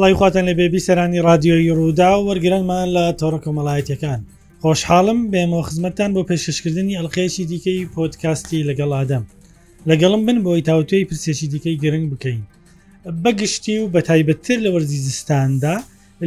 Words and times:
سڵی 0.00 0.14
خواتن 0.20 0.44
لە 0.50 0.54
بێبی 0.60 0.84
سەرانی 0.88 1.24
رادیۆی 1.28 1.74
ڕوودا 1.78 2.10
و 2.16 2.20
وەرگرانمان 2.28 2.88
لە 2.96 3.04
تۆڕە 3.20 3.38
کۆمەڵایەتەکان 3.44 4.20
خۆشحاڵم 4.62 5.18
بێمەوە 5.32 5.64
خزمەتتان 5.68 6.10
بۆ 6.14 6.22
پێشکردنی 6.28 6.96
ئەلخێشی 6.98 7.48
دیکەی 7.50 7.88
پۆتکاستی 7.94 8.66
لەگەڵ 8.68 8.90
ئادەم 8.98 9.24
لەگەڵم 9.90 10.22
بن 10.26 10.38
بۆی 10.46 10.62
تاوتێی 10.68 11.04
پرسێکی 11.08 11.46
دیکەی 11.52 11.76
گرنگ 11.82 12.06
بکەین 12.12 12.40
بەگشتی 13.24 13.76
و 13.82 13.86
بە 13.94 14.00
تایبەتتر 14.08 14.58
لە 14.64 14.70
وەرزی 14.74 15.00
زستاندا 15.08 15.76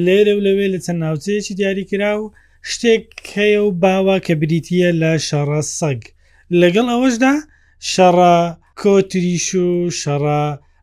لێرە 0.05 0.33
و 0.37 0.41
لەوێ 0.45 0.67
لە 0.73 0.79
چەند 0.85 0.99
ناوچەیەکی 1.03 1.53
دیاری 1.59 1.83
کرا 1.89 2.11
و 2.21 2.25
شتێک 2.71 3.05
هەیە 3.35 3.59
و 3.65 3.69
باوا 3.83 4.15
کە 4.25 4.33
بریتە 4.41 4.89
لە 5.01 5.11
شەڕە 5.27 5.61
سەگ 5.79 6.01
لەگەڵ 6.61 6.87
ئەوەشدا 6.93 7.33
شەڕە 7.91 8.35
کۆتریش 8.81 9.47
و 9.63 9.67
شەڕە 10.01 10.41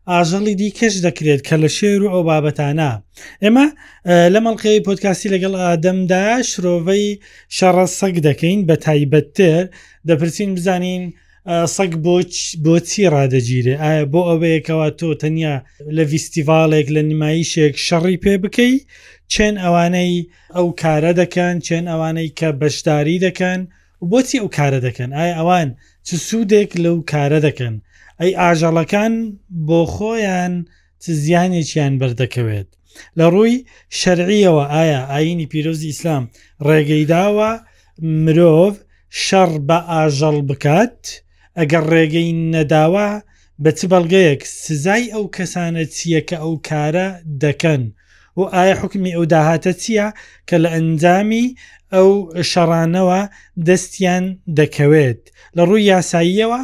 ئاژەڵی 0.09 0.55
دیکەش 0.61 0.93
دەکرێت 1.05 1.41
کە 1.47 1.55
لە 1.63 1.69
شێر 1.77 1.99
و 2.03 2.07
ئەو 2.13 2.21
بابەتانە 2.29 2.91
ئێمە 3.43 3.67
لە 4.33 4.39
مەڵقەی 4.45 4.83
پۆتکاسی 4.87 5.31
لەگەڵ 5.33 5.53
ئادەمدا 5.61 6.27
شرۆڤەی 6.49 7.05
شەڕە 7.55 7.85
سەگ 7.99 8.15
دەکەین 8.27 8.59
بە 8.67 8.75
تایبەتتر 8.85 9.63
دەپرسین 10.07 10.49
بزانین 10.57 11.03
سەگ 11.75 11.91
بۆچی 12.65 13.03
ڕدەگیرێ 13.15 13.75
ئایا 13.83 14.03
بۆ 14.13 14.21
ئەوەیەکەوە 14.29 14.87
تۆ 14.99 15.09
تەنیا 15.21 15.55
لە 15.95 16.03
فیسیڤالێک 16.09 16.87
لە 16.95 17.01
نمایشێک 17.09 17.73
شەڕی 17.85 18.17
پێ 18.23 18.33
بکەی 18.43 18.75
چێن 19.31 19.55
ئەوانەی 19.63 20.13
ئەو 20.55 20.67
کارە 20.81 21.11
دەکەن 21.21 21.55
چێن 21.65 21.85
ئەوانەی 21.91 22.29
کە 22.39 22.49
بەشداری 22.59 23.17
دەکەن 23.25 23.59
بۆچی 24.11 24.39
ئەو 24.41 24.47
کارە 24.57 24.79
دەکەن 24.87 25.09
ئایا 25.17 25.33
ئەوان 25.39 25.69
چ 26.07 26.09
سوودێک 26.27 26.69
لەو 26.83 26.95
کارە 27.11 27.39
دەکەن 27.47 27.75
ئەی 28.21 28.33
ئاژەڵەکان 28.41 29.13
بۆ 29.67 29.81
خۆیان 29.93 30.53
چ 31.01 31.05
زیانێکیان 31.23 31.93
بەردەکەوێت 32.01 32.69
لە 33.17 33.25
ڕووی 33.33 33.55
شەرعیەوە 33.99 34.63
ئایا 34.73 35.01
ئاینی 35.11 35.49
پیرۆزی 35.51 35.89
ئیسلام 35.89 36.23
ڕێگەی 36.67 37.05
داوە 37.13 37.51
مرۆڤ 38.23 38.73
شەڕ 39.25 39.51
بە 39.67 39.77
ئاژەڵ 39.91 40.37
بکات 40.49 40.99
ئەگەر 41.57 41.83
ڕێگەی 41.93 42.29
نەداوە 42.53 43.07
بە 43.63 43.71
چ 43.77 43.79
بەڵگەیەک 43.91 44.41
سزای 44.63 45.05
ئەو 45.13 45.23
کەسانە 45.35 45.83
چییە 45.95 46.21
کە 46.29 46.37
ئەو 46.43 46.53
کارە 46.67 47.07
دەکەن 47.43 47.83
و 48.39 48.41
ئایا 48.55 48.75
حکمی 48.81 49.13
ئەو 49.15 49.25
داهاتە 49.33 49.71
چییە 49.81 50.07
کە 50.47 50.55
لە 50.63 50.69
ئەنجامی 50.75 51.45
ئەو 51.93 52.09
شەڕانەوە 52.51 53.21
دەستیان 53.67 54.25
دەکەوێت 54.59 55.21
لە 55.55 55.61
ڕووی 55.69 55.87
یاساییەوە 55.91 56.61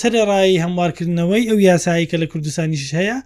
سەرێڕایی 0.00 0.62
هەموارکردنەوەی 0.64 1.44
ئەو 1.48 1.58
یاسایی 1.70 2.08
کە 2.10 2.16
لە 2.22 2.26
کوردستانیش 2.32 2.84
هەیە 2.98 3.18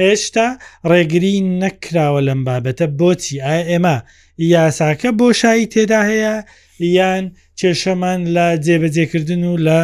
هێشتا 0.00 0.46
ڕێگری 0.90 1.34
نەکراوە 1.62 2.20
لەم 2.28 2.40
بابەتە 2.48 2.86
بۆچی 3.00 3.40
ئایا 3.44 3.62
ئێمە 3.70 3.96
یاساکە 4.54 5.10
بۆشایی 5.20 5.70
تێدا 5.72 6.00
هەیە 6.10 6.34
یان 6.98 7.24
کێشەمان 7.60 8.20
لە 8.36 8.46
جێبەجێکردن 8.66 9.42
و 9.50 9.54
لە 9.66 9.80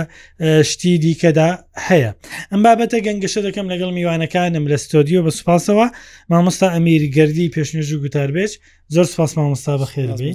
شتی 0.71 0.93
دیکەدا 1.05 1.51
هەیە 1.89 2.11
ئەم 2.53 2.61
بابەتە 2.67 2.97
گەنگشە 3.07 3.41
دەکەم 3.47 3.67
لەگەڵ 3.73 3.91
میوانەکانم 3.99 4.65
لە 4.73 4.77
ستۆدیۆ 4.85 5.21
بە 5.27 5.31
سوپاسەوە 5.39 5.87
مامۆستا 6.31 6.69
ئەمیرگەردی 6.75 7.53
پێشنێژ 7.55 7.89
و 7.93 8.01
گوتاربێت 8.05 8.53
زۆر 8.89 9.05
سپاس 9.05 9.37
مامۆستا 9.39 9.75
بە 9.81 9.87
خێربی 9.93 10.31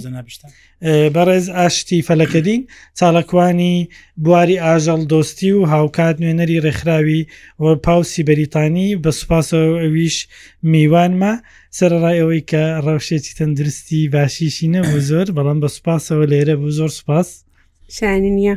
بەڕێز 1.14 1.46
ئاشتی 1.56 2.04
فەلەکەدین 2.08 2.60
چاڵەکوانی 2.98 3.88
بواری 4.24 4.60
ئاژەڵ 4.64 5.00
دۆستی 5.12 5.50
و 5.52 5.66
هاوکات 5.72 6.16
نوێنەری 6.22 6.62
ڕێکخراوی 6.64 7.26
وە 7.62 7.70
پاوسی 7.86 8.22
بەریتانی 8.28 8.88
بە 9.02 9.10
سوپاسەوەویش 9.20 10.16
میوانمە 10.72 11.32
سەرڕای 11.78 12.18
ئەوەی 12.20 12.42
کە 12.50 12.62
ڕەوشێکی 12.86 13.36
تەندروستی 13.38 14.08
باشیشی 14.14 14.68
نەبوو 14.74 15.04
زۆر 15.10 15.26
بەڵام 15.36 15.58
بە 15.62 15.68
سوپاسەوە 15.76 16.24
لێرە 16.32 16.54
بوو 16.60 16.70
زۆر 16.78 16.90
سوپاس 16.98 17.28
شانینە. 17.96 18.54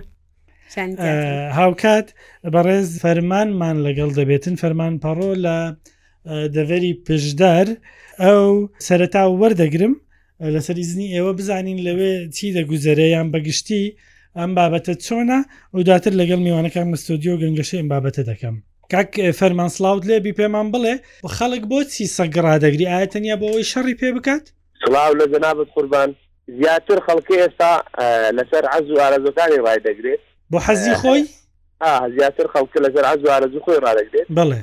هاوکات 1.59 2.07
بەڕێز 2.53 2.87
فەرمانمان 3.03 3.75
لەگەڵ 3.85 4.09
دەبێتن 4.19 4.55
فەرمان 4.61 4.93
پەڕۆ 5.03 5.31
لە 5.45 5.57
دەڤری 6.55 6.93
پشدار 7.05 7.67
ئەو 8.21 8.69
سەرەتا 8.87 9.23
وەردەگرم 9.41 9.93
لەسەر 10.55 10.77
ئیزنی 10.81 11.13
ئێوە 11.15 11.33
بزانین 11.39 11.79
لەوێ 11.87 12.29
چی 12.37 12.53
دەگوزەرەیان 12.55 13.27
بەگشتی 13.33 13.83
ئەم 14.37 14.49
بابەتە 14.57 14.93
چۆنە 15.05 15.39
و 15.73 15.83
دواتر 15.83 16.11
لەگەڵ 16.19 16.39
میوانەکان 16.45 16.87
مستۆدیۆ 16.93 17.33
گەنگەشە 17.41 17.75
ئەم 17.79 17.87
بابەتە 17.93 18.21
دەکەم. 18.29 18.55
کاک 18.91 19.31
فەرمانسلااوت 19.39 20.03
لێ 20.09 20.19
بی 20.23 20.33
پێمان 20.39 20.67
بڵێ 20.73 20.95
و 21.23 21.27
خەڵک 21.37 21.63
بۆچی 21.71 22.11
سەگڕا 22.17 22.53
دەگری 22.65 22.89
ئاەتەنیا 22.93 23.35
بۆەوەی 23.41 23.67
شەڕی 23.71 23.95
پێ 23.99 24.09
بکات؟ 24.15 24.45
سلااو 24.85 25.13
لە 25.19 25.25
جەنابەت 25.33 25.69
قوربان 25.75 26.09
زیاتر 26.59 26.97
خەڵکی 27.07 27.35
ئێستا 27.43 27.71
لەسەر 28.37 28.63
عز 28.75 28.85
و 28.91 28.99
ئارەزەکانی 29.03 29.59
ڕای 29.65 29.79
دەگرێت 29.87 30.21
بۆ 30.51 30.57
حەزی 30.65 30.93
خۆی؟ 31.01 31.23
زیاتر 32.19 32.47
خەڵکە 32.53 32.79
لەسەر 32.85 33.03
عز 33.11 33.19
و 33.25 33.29
ئارەزو 33.33 33.59
خۆی 33.65 33.77
ڕدەگرێت 33.85 34.27
بڵێ 34.37 34.61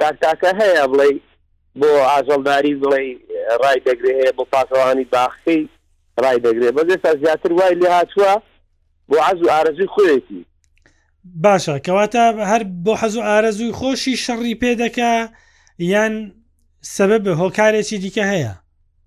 تاکتاکە 0.00 0.50
هەیە 0.60 0.84
بڵێ 0.92 1.08
بۆ 1.80 1.86
ئاژەڵداری 2.10 2.74
بڵێ 2.82 3.02
ڕای 3.62 3.78
دەگرێ 3.86 4.12
هەیە 4.18 4.32
بۆ 4.38 4.44
پاسەوانی 4.52 5.06
باخەکەی 5.12 5.62
ڕای 6.22 6.38
دەگرێت 6.46 6.72
بەدە 6.78 6.96
تا 7.04 7.10
زیاتر 7.22 7.52
وای 7.52 7.74
لێ 7.80 7.88
هاتووە 7.96 8.32
بۆ 9.10 9.16
عز 9.28 9.38
و 9.42 9.50
ئارەزوی 9.54 9.92
خۆێتی 9.94 10.40
باشە 11.44 11.74
کەواتە 11.86 12.22
هەر 12.50 12.62
بۆ 12.84 12.92
حەز 13.00 13.14
و 13.16 13.24
ئارەزوی 13.28 13.72
خۆشی 13.78 14.20
شەڕی 14.24 14.54
پێ 14.60 14.72
دەکا 14.82 15.14
یان 15.78 16.14
سەبە 16.96 17.18
بە 17.24 17.32
هۆکارێکی 17.40 17.98
دیکە 18.04 18.24
هەیە 18.32 18.54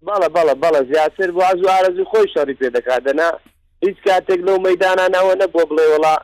بەڵە 0.07 0.27
بەڵە 0.35 0.55
بەڵە 0.63 0.81
زیاتر 0.91 1.29
بۆ 1.35 1.41
ئاز 1.47 1.59
و 1.63 1.69
ئارەزوی 1.73 2.09
خۆی 2.11 2.27
شەڕی 2.33 2.55
پێ 2.59 2.67
دەکاتەنا 2.75 3.29
هیچ 3.83 3.97
کاتێک 4.07 4.39
لەو 4.47 4.57
مەدانانەوە 4.67 5.33
نە 5.41 5.47
بۆ 5.53 5.61
بڵێ 5.69 5.85
وڵا 5.93 6.15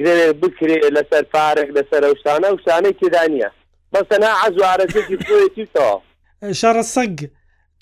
گرێ 0.00 0.26
بکرێ 0.42 0.78
لەسەر 0.96 1.22
پارێک 1.34 1.68
لەسەر 1.78 2.02
ئەوشتانە 2.06 2.48
وشانەی 2.52 2.96
کێدانە 3.00 3.50
بەسەنا 3.92 4.30
عزوارەتێکی 4.44 5.16
پێتیەوە 5.26 5.92
شەڕە 6.60 6.84
سەگ 6.94 7.16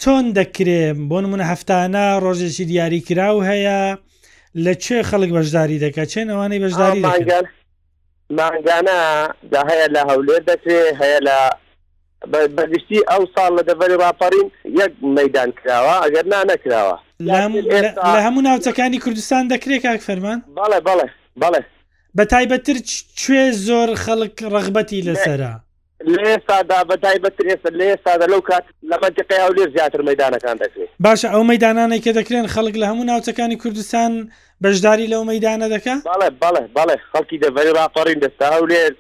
چۆن 0.03 0.25
دەکرێم 0.39 0.99
بۆ 1.11 1.19
نمونە 1.25 1.45
هەفتانە 1.53 2.05
ڕۆژێکی 2.25 2.65
دیاریکرااو 2.71 3.45
هەیە 3.51 3.79
لە 4.65 4.73
کوێ 4.83 5.01
خەڵک 5.11 5.31
بەشداری 5.37 5.83
دەکات 5.85 6.09
چێن 6.13 6.29
ئەوانەی 6.33 6.63
بەشداری 6.65 7.03
ماگانە 8.39 8.97
دا 9.53 9.61
هەیە 9.71 9.87
لە 9.95 10.01
هەولێر 10.09 10.43
دەکرێت 10.51 10.95
هەیە 11.03 11.21
لە 11.29 11.37
بەگشتی 12.57 13.01
ئەو 13.11 13.23
ساڵ 13.35 13.51
لە 13.59 13.63
دەبەری 13.69 13.97
راپەڕین 14.03 14.49
یەک 14.81 14.93
مەدان 15.17 15.51
کراوە 15.59 15.97
ئەگەر 16.05 16.25
نا 16.33 16.41
نەکراوە 16.51 16.97
لە 18.15 18.19
هەموو 18.27 18.43
ناوچەکانی 18.49 19.03
کوردستان 19.05 19.43
دەکرێت 19.55 19.83
کاک 19.87 20.01
فەرمان 20.09 20.39
بەڵێ 20.59 20.79
بەڵێ 20.89 21.09
بەڵێ 21.43 21.61
بە 22.17 22.25
تایبەتر 22.33 22.77
کوێ 23.21 23.45
زۆر 23.67 23.89
خەڵک 24.05 24.35
ڕغبەتی 24.55 25.01
لەسرە 25.09 25.53
لێسادا 26.13 26.79
بەدایبەتر 26.89 27.47
ئێستا 27.53 27.71
لێسادا 27.81 28.27
لەو 28.33 28.41
کات 28.49 28.65
لە 28.91 28.97
منتیقی 29.03 29.37
ئەو 29.43 29.51
لێر 29.57 29.71
زیاتر 29.77 30.01
مەدانەکان 30.09 30.57
دەکرێت 30.65 30.91
باشە 31.05 31.29
ئەو 31.35 31.43
مەدانانەی 31.53 32.01
کە 32.05 32.11
دەکرێن 32.19 32.47
خەڵک 32.55 32.75
لە 32.81 32.87
هەموو 32.91 33.09
ناوچەکانی 33.11 33.61
کوردستان 33.63 34.13
بەشداری 34.65 35.11
لەو 35.13 35.23
مەدانە 35.33 35.67
دەکە 35.75 35.95
بەڵێ 36.11 36.29
بەڵێ 36.43 36.63
بەڵێ 36.79 36.97
خەڵکی 37.11 37.39
دەبەری 37.45 37.77
راپەڕین 37.79 38.19
دەستا 38.25 38.47
ئەو 38.55 38.65
لێر 38.73 38.91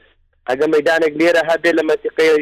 ئەگە 0.48 0.66
مەدانێک 0.74 1.12
لێرە 1.20 1.42
هەبێ 1.50 1.70
لە 1.78 1.82
منتیقی 1.90 2.36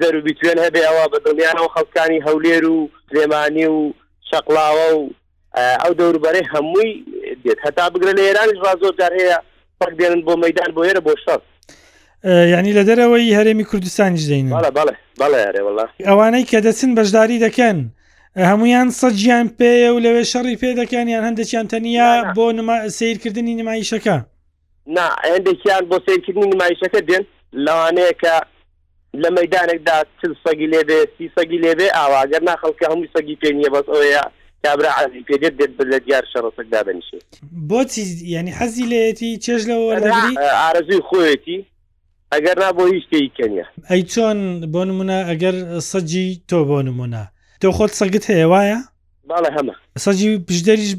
دەر 0.00 0.14
و 0.18 0.24
بیتوێن 0.26 0.58
هەبێ 0.66 0.82
ئەوە 0.88 1.04
بە 1.12 1.18
دڵیانەوە 1.26 1.68
خەڵکانی 1.74 2.24
هەولێر 2.26 2.64
و 2.74 2.78
سلێمانی 3.08 3.66
و 3.76 3.94
شەقلاوە 4.30 4.88
و 4.98 5.02
ئەو 5.82 5.92
دەوروبەرێ 6.00 6.42
هەمووی 6.52 6.90
دێت 7.44 7.58
هەتا 7.66 7.84
بگرە 7.92 8.12
لە 8.18 8.22
ئێرانی 8.26 8.56
زۆر 8.82 8.94
جار 9.00 9.12
هەیە 9.20 9.36
پەک 9.80 9.92
دێنن 9.98 10.20
بۆ 10.26 10.32
مەدان 10.44 10.70
بۆ 10.76 10.80
ێرە 10.90 11.00
بۆ 11.06 11.12
شەست 11.24 11.46
یعنی 12.24 12.72
لە 12.72 12.86
دەرەوەی 12.88 13.36
هەرێمی 13.38 13.64
کوردستانی 13.64 14.26
دەین 14.28 14.46
ئەوانەی 16.08 16.44
کە 16.50 16.58
دەچن 16.66 16.90
بەشداری 16.98 17.38
دەکەن 17.46 17.76
هەمویان 18.50 18.88
سەجیان 19.00 19.46
پێە 19.58 19.88
و 19.92 20.00
لەوێ 20.04 20.22
شەڕی 20.32 20.56
پێ 20.60 20.70
دەکەن 20.80 21.06
یان 21.08 21.24
هەندێکیان 21.28 21.66
تەنیا 21.72 22.10
بۆ 22.36 22.46
سیرکردنی 22.98 23.54
نمایشەکە 23.62 24.16
نا 24.96 25.06
هەندێکیان 25.32 25.82
بۆ 25.90 25.96
سیرکردنی 26.06 26.50
نمایشەکە 26.54 27.00
دێن 27.08 27.24
لەوانەیە 27.66 28.14
کە 28.22 28.34
لە 29.22 29.28
مەدانێکدا 29.36 29.96
چل 30.20 30.32
سەگی 30.44 30.66
لێبێ 30.72 30.98
سی 31.16 31.26
سەگی 31.36 31.58
لێبێ 31.64 31.88
ئاواگەر 31.98 32.42
ناخەڵکە 32.50 32.86
هەمووی 32.92 33.08
سەگی 33.14 33.36
پێ 33.42 33.48
نیە 33.58 33.70
بەس 33.74 33.86
ئەوەیە 33.92 34.24
کابرا 34.64 34.90
عزی 35.00 35.22
پێ 35.28 35.36
دێت 35.42 35.54
دێت 35.58 35.72
لە 35.92 35.98
دیار 36.06 36.24
شەڕسەکدا 36.32 36.80
بنیشێت 36.86 37.22
بۆچی 37.70 38.02
ینی 38.36 38.52
حەزی 38.58 38.86
لێتی 38.92 39.30
چێژ 39.44 39.62
لەوە 39.70 39.88
ئارەزوی 40.58 41.04
خۆیەتی 41.08 41.58
ئەگەر 42.34 42.58
نبوو 42.66 42.86
هیچی 42.92 43.20
کنیە 43.38 43.64
ئەی 43.90 44.02
چۆن 44.12 44.38
بۆ 44.74 44.80
نمونە 44.88 45.16
ئەگەر 45.30 45.54
سەجی 45.90 46.26
تۆ 46.48 46.58
بۆ 46.70 46.78
نمونە 46.88 47.22
تۆ 47.62 47.68
خۆت 47.76 47.92
سەگت 48.00 48.24
هەیە 48.32 48.46
وایە 48.52 48.78
باڵە 49.30 49.50
هەمە 49.56 49.74
سەجی 50.04 50.30
پشدەریش 50.48 50.92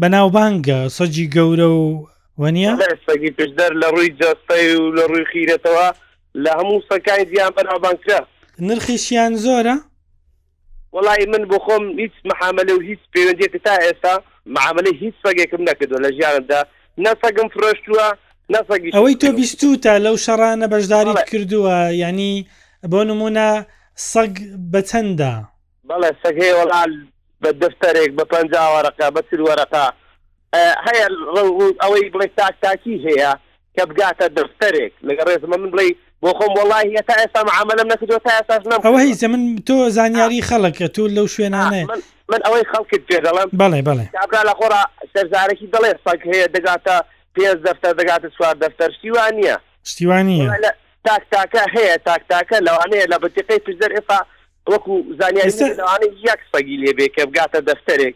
بەناوبانگە 0.00 0.78
سەجی 0.98 1.24
گەورە 1.36 1.68
و 1.80 2.06
وەنیە 2.42 2.72
سەگی 3.06 3.30
پشدەر 3.38 3.72
لە 3.82 3.88
ڕووی 3.94 4.10
جەستای 4.20 4.64
و 4.76 4.94
لە 4.98 5.04
ڕووی 5.10 5.26
خیرەتەوە 5.32 5.86
لە 6.44 6.50
هەموو 6.58 6.80
سەکانی 6.88 7.24
زیان 7.32 7.50
بەناوبانکرا 7.58 8.20
نرخیشیان 8.66 9.32
زۆرە 9.44 9.76
وڵی 10.96 11.24
من 11.32 11.42
بۆ 11.50 11.56
خۆم 11.64 11.84
هیچ 12.00 12.14
محاملە 12.30 12.72
و 12.74 12.80
هیچ 12.90 13.00
پەیوەندێتی 13.14 13.58
تا 13.66 13.74
ئێستا 13.84 14.14
معاملەی 14.56 14.96
هیچ 15.02 15.14
سەگێکم 15.24 15.62
نەکردو 15.68 16.02
لە 16.04 16.08
ژیاندا 16.18 16.60
نەسەگم 17.04 17.48
فرۆشتووە 17.54 18.06
ئەوەی 18.92 19.14
تۆ 19.22 19.30
بیست 19.36 19.64
تا 19.82 19.94
لەو 20.06 20.16
شەڕانە 20.24 20.66
بەشداری 20.72 21.14
کردووە 21.30 21.78
ینی 22.00 22.46
بۆ 22.90 23.02
نمونە 23.10 23.48
سەگ 24.12 24.34
بە 24.72 24.80
چەندە 24.90 25.32
بەڵێ 25.90 26.10
سەگێوەڵال 26.22 26.92
بە 27.42 27.50
دەفتەرێک 27.62 28.10
بە 28.18 28.24
پنج 28.30 28.50
وەرەقا 28.74 29.08
بە 29.16 29.20
سر 29.30 29.40
وەرەقا 29.48 29.86
هەیە 30.86 31.06
ئەوەی 31.82 32.04
بڵێ 32.14 32.26
تاکتاکی 32.38 32.94
هەیە 33.06 33.32
کە 33.76 33.82
بگاتە 33.90 34.26
دەفتەرێک 34.38 34.92
لەگە 35.08 35.22
ڕێزمە 35.28 35.56
من 35.62 35.70
بڵێ 35.72 35.86
بۆ 36.22 36.30
خۆم 36.38 36.52
وڵی 36.58 36.88
هێتا 36.96 37.14
ئێستا 37.22 37.40
عملم 37.60 37.86
نەکردو 37.92 38.18
تا 38.26 38.30
ئێستاش 38.38 38.62
نم 38.66 38.80
ئەوە 38.86 39.00
هیچ 39.06 39.22
من 39.32 39.42
تۆ 39.68 39.88
زانیاری 39.96 40.46
خەڵکە 40.48 40.86
تو 40.94 41.02
لەو 41.16 41.26
شوێنانێ 41.34 41.82
من 42.32 42.40
ئەوەی 42.46 42.64
خەڵکت 42.72 43.02
پێ 43.08 43.18
دەڵم 43.26 43.48
بڵێ 43.62 43.80
بڵێ 43.88 44.04
لە 44.48 44.52
خۆرا 44.58 44.82
سەرزارێکی 45.14 45.66
دەڵێ 45.74 45.92
سەگ 46.06 46.20
هەیە 46.32 46.48
دەگاتە 46.56 46.96
پێز 47.36 47.56
دەفتەر 47.68 47.94
دەگاتە 48.00 48.28
سوار 48.36 48.54
دەفتەر 48.64 48.90
شتیوان 48.96 49.32
نیە 49.40 49.56
شتیوانی 49.90 50.38
تاکتاکە 51.08 51.62
هەیە 51.76 51.96
تاکتاکە 52.10 52.56
لەوانەیە 52.66 53.06
لە 53.12 53.16
بەتیقی 53.22 53.58
پزر 53.66 53.90
ئفا 53.98 54.20
وەکو 54.72 54.94
زانیانی 55.20 56.10
یەک 56.28 56.40
سەگی 56.52 56.76
لێبێ 56.82 57.06
کە 57.14 57.22
بگاتە 57.28 57.58
دەفتەرێک 57.68 58.14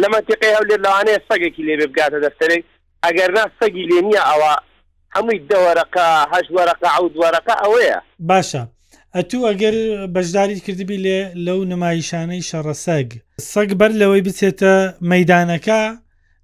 لە 0.00 0.06
مەتیقی 0.14 0.54
هەولێ 0.56 0.76
لەوانەیە 0.84 1.18
سەگێکی 1.28 1.62
لێبێ 1.68 1.86
بگاتە 1.92 2.18
دەفتەرێک 2.26 2.62
ئەگەر 3.04 3.30
نا 3.36 3.44
سەگی 3.60 3.84
لێ 3.90 3.98
نییە 4.06 4.22
ئەوە 4.30 4.52
هەمووی 5.14 5.38
دەوەرەقا 5.50 6.08
هەش 6.32 6.46
وەرەقا 6.56 6.88
عود 6.96 7.14
وەرەقا 7.20 7.54
ئەوەیە 7.62 7.98
باشە 8.30 8.62
ئەتوو 9.16 9.46
ئەگەر 9.48 9.74
بەشداری 10.14 10.60
کردبی 10.66 10.98
لێ 11.04 11.20
لەو 11.46 11.58
نمایشانەی 11.72 12.46
شەڕەسەگ 12.48 13.08
سەگ 13.52 13.70
بەر 13.80 13.92
لەوەی 14.00 14.24
بچێتە 14.26 14.74
مەدانەکە 15.12 15.82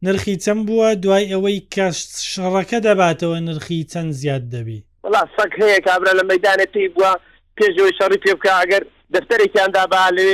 نرخی 0.04 0.34
چەند 0.44 0.62
بووە 0.68 0.88
دوای 1.04 1.24
ئەوەی 1.32 1.58
کە 1.74 1.86
شەڕەکە 2.32 2.78
دەباتەوە 2.88 3.38
نرخی 3.48 3.80
چەند 3.92 4.10
زیاد 4.20 4.42
دەبی 4.54 4.78
وڵا 5.06 5.22
سەک 5.36 5.52
هەیە 5.62 5.80
کابرا 5.88 6.12
لە 6.18 6.24
مەدانێت 6.32 6.70
پێی 6.74 6.88
بووە 6.94 7.12
پێشەوەی 7.58 7.94
شەڕی 7.98 8.18
پێ 8.24 8.32
بکە 8.38 8.52
ئەگەر 8.60 8.82
دەفتەرێکیاندا 9.14 9.82
با 9.92 10.04
لێ 10.16 10.30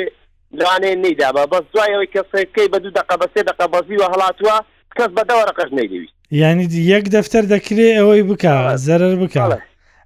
لەوانێ 0.59 0.91
نیدابە 1.05 1.43
بەس 1.53 1.65
دوایەوەی 1.75 2.11
کەسەکەی 2.15 2.69
بە 2.73 2.79
دوو 2.83 2.93
دقە 2.99 3.15
بە 3.21 3.27
سێ 3.35 3.43
دقە 3.51 3.67
بەزی 3.75 3.97
و 4.01 4.05
هەڵاتوە 4.13 4.57
کەس 4.99 5.11
بەدەوەڕقش 5.17 5.71
نەیدەویست 5.79 6.15
یعنی 6.43 6.65
یەک 6.95 7.05
دەفتەر 7.17 7.45
دەکرێ 7.55 7.89
ئەوەی 7.99 8.23
بکە 8.31 8.55
زەرر 8.87 9.15
بکە 9.23 9.43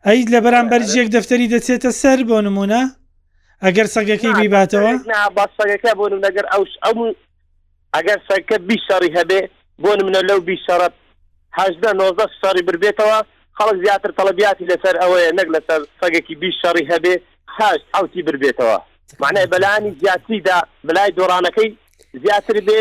ئەی 0.07 0.19
لە 0.35 0.39
بەرامبەر 0.45 0.81
یەک 0.99 1.09
دەفتەری 1.17 1.49
دەچێتە 1.55 1.91
سەر 2.03 2.19
بۆ 2.29 2.37
نمونە 2.47 2.83
ئەگەر 3.65 3.87
سەگەکەی 3.95 4.35
بیباتەوە 4.41 4.93
بەسەگەکە 5.39 5.91
بۆ 5.99 6.05
لەگەر 6.27 6.47
ئەو 6.53 6.63
ئەگەر 7.99 8.19
سەکە 8.31 8.57
بی 8.69 8.77
شەڕی 8.87 9.11
هەبێ 9.19 9.41
بۆ 9.83 9.91
منە 10.07 10.23
لەو 10.29 10.41
بی 10.49 10.57
شەرەت 10.67 10.95
هەدە 11.59 11.91
نۆزدە 12.01 12.27
شەڕی 12.41 12.67
بربێتەوە 12.69 13.19
خەڵک 13.59 13.77
زیاتر 13.85 14.11
تەلەبیاتی 14.19 14.69
لەسەر 14.71 14.95
ئەوەیە 15.03 15.31
نەک 15.39 15.49
لەسەر 15.55 15.81
سەگێکی 16.01 16.35
بی 16.43 16.51
شەڕی 16.61 16.85
هەبێ 16.93 17.15
هەشت 17.59 17.87
حوتی 17.97 18.23
بربێتەوە 18.29 18.77
معنای 19.23 19.47
بەلانی 19.53 19.93
زیاتریدا 20.03 20.59
بلای 20.87 21.11
دۆرانەکەی 21.19 21.71
زیاتر 22.23 22.57
بێ 22.67 22.79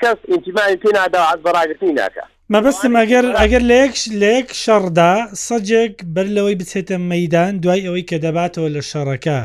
کەس 0.00 0.18
ئینتیمانی 0.30 0.76
پێ 0.82 0.90
نادا 0.96 1.20
عز 1.32 1.40
بەڕاگرتنی 1.46 1.94
ناکە 2.00 2.24
مەبەستم 2.52 2.94
ئەگەر 3.00 3.26
ئەگەر 3.40 3.62
لەیەک 3.70 3.96
لەیەک 4.22 4.48
شەڕدا 4.64 5.12
سەجێک 5.46 5.94
بەر 6.14 6.26
لەوەی 6.36 6.58
بچێتە 6.60 6.96
مەدان 7.10 7.52
دوای 7.62 7.82
ئەوەی 7.86 8.04
کە 8.10 8.16
دەباتەوە 8.24 8.68
لە 8.76 8.82
شەڕەکە 8.90 9.40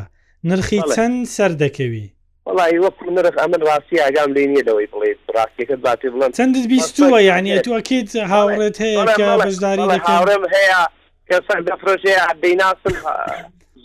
نرخی 0.49 0.79
چەند 0.95 1.17
سەردەکەوی 1.35 2.05
وڵی 2.55 2.77
وەکو 2.83 3.11
نرخ 3.15 3.37
ئەمن 3.43 3.63
ڕاستی 3.67 3.99
ئاگام 4.03 4.33
لێ 4.37 4.43
نیە 4.51 4.63
لەوەی 4.67 4.87
بڵێ 4.93 5.11
ڕاستیەکەت 5.35 5.79
باتی 5.87 6.07
بڵم 6.13 6.31
چەندت 6.39 6.67
بیستوە 6.71 7.19
یعنی 7.23 7.53
ئەتوەکەیت 7.55 8.11
هاوڕێت 8.33 8.77
هەیەداری 8.85 9.99
هاورم 10.07 10.43
هەیە 10.55 10.81
کەسان 11.29 11.61
دەفرۆژێ 11.67 12.15
عبیناسم 12.29 12.95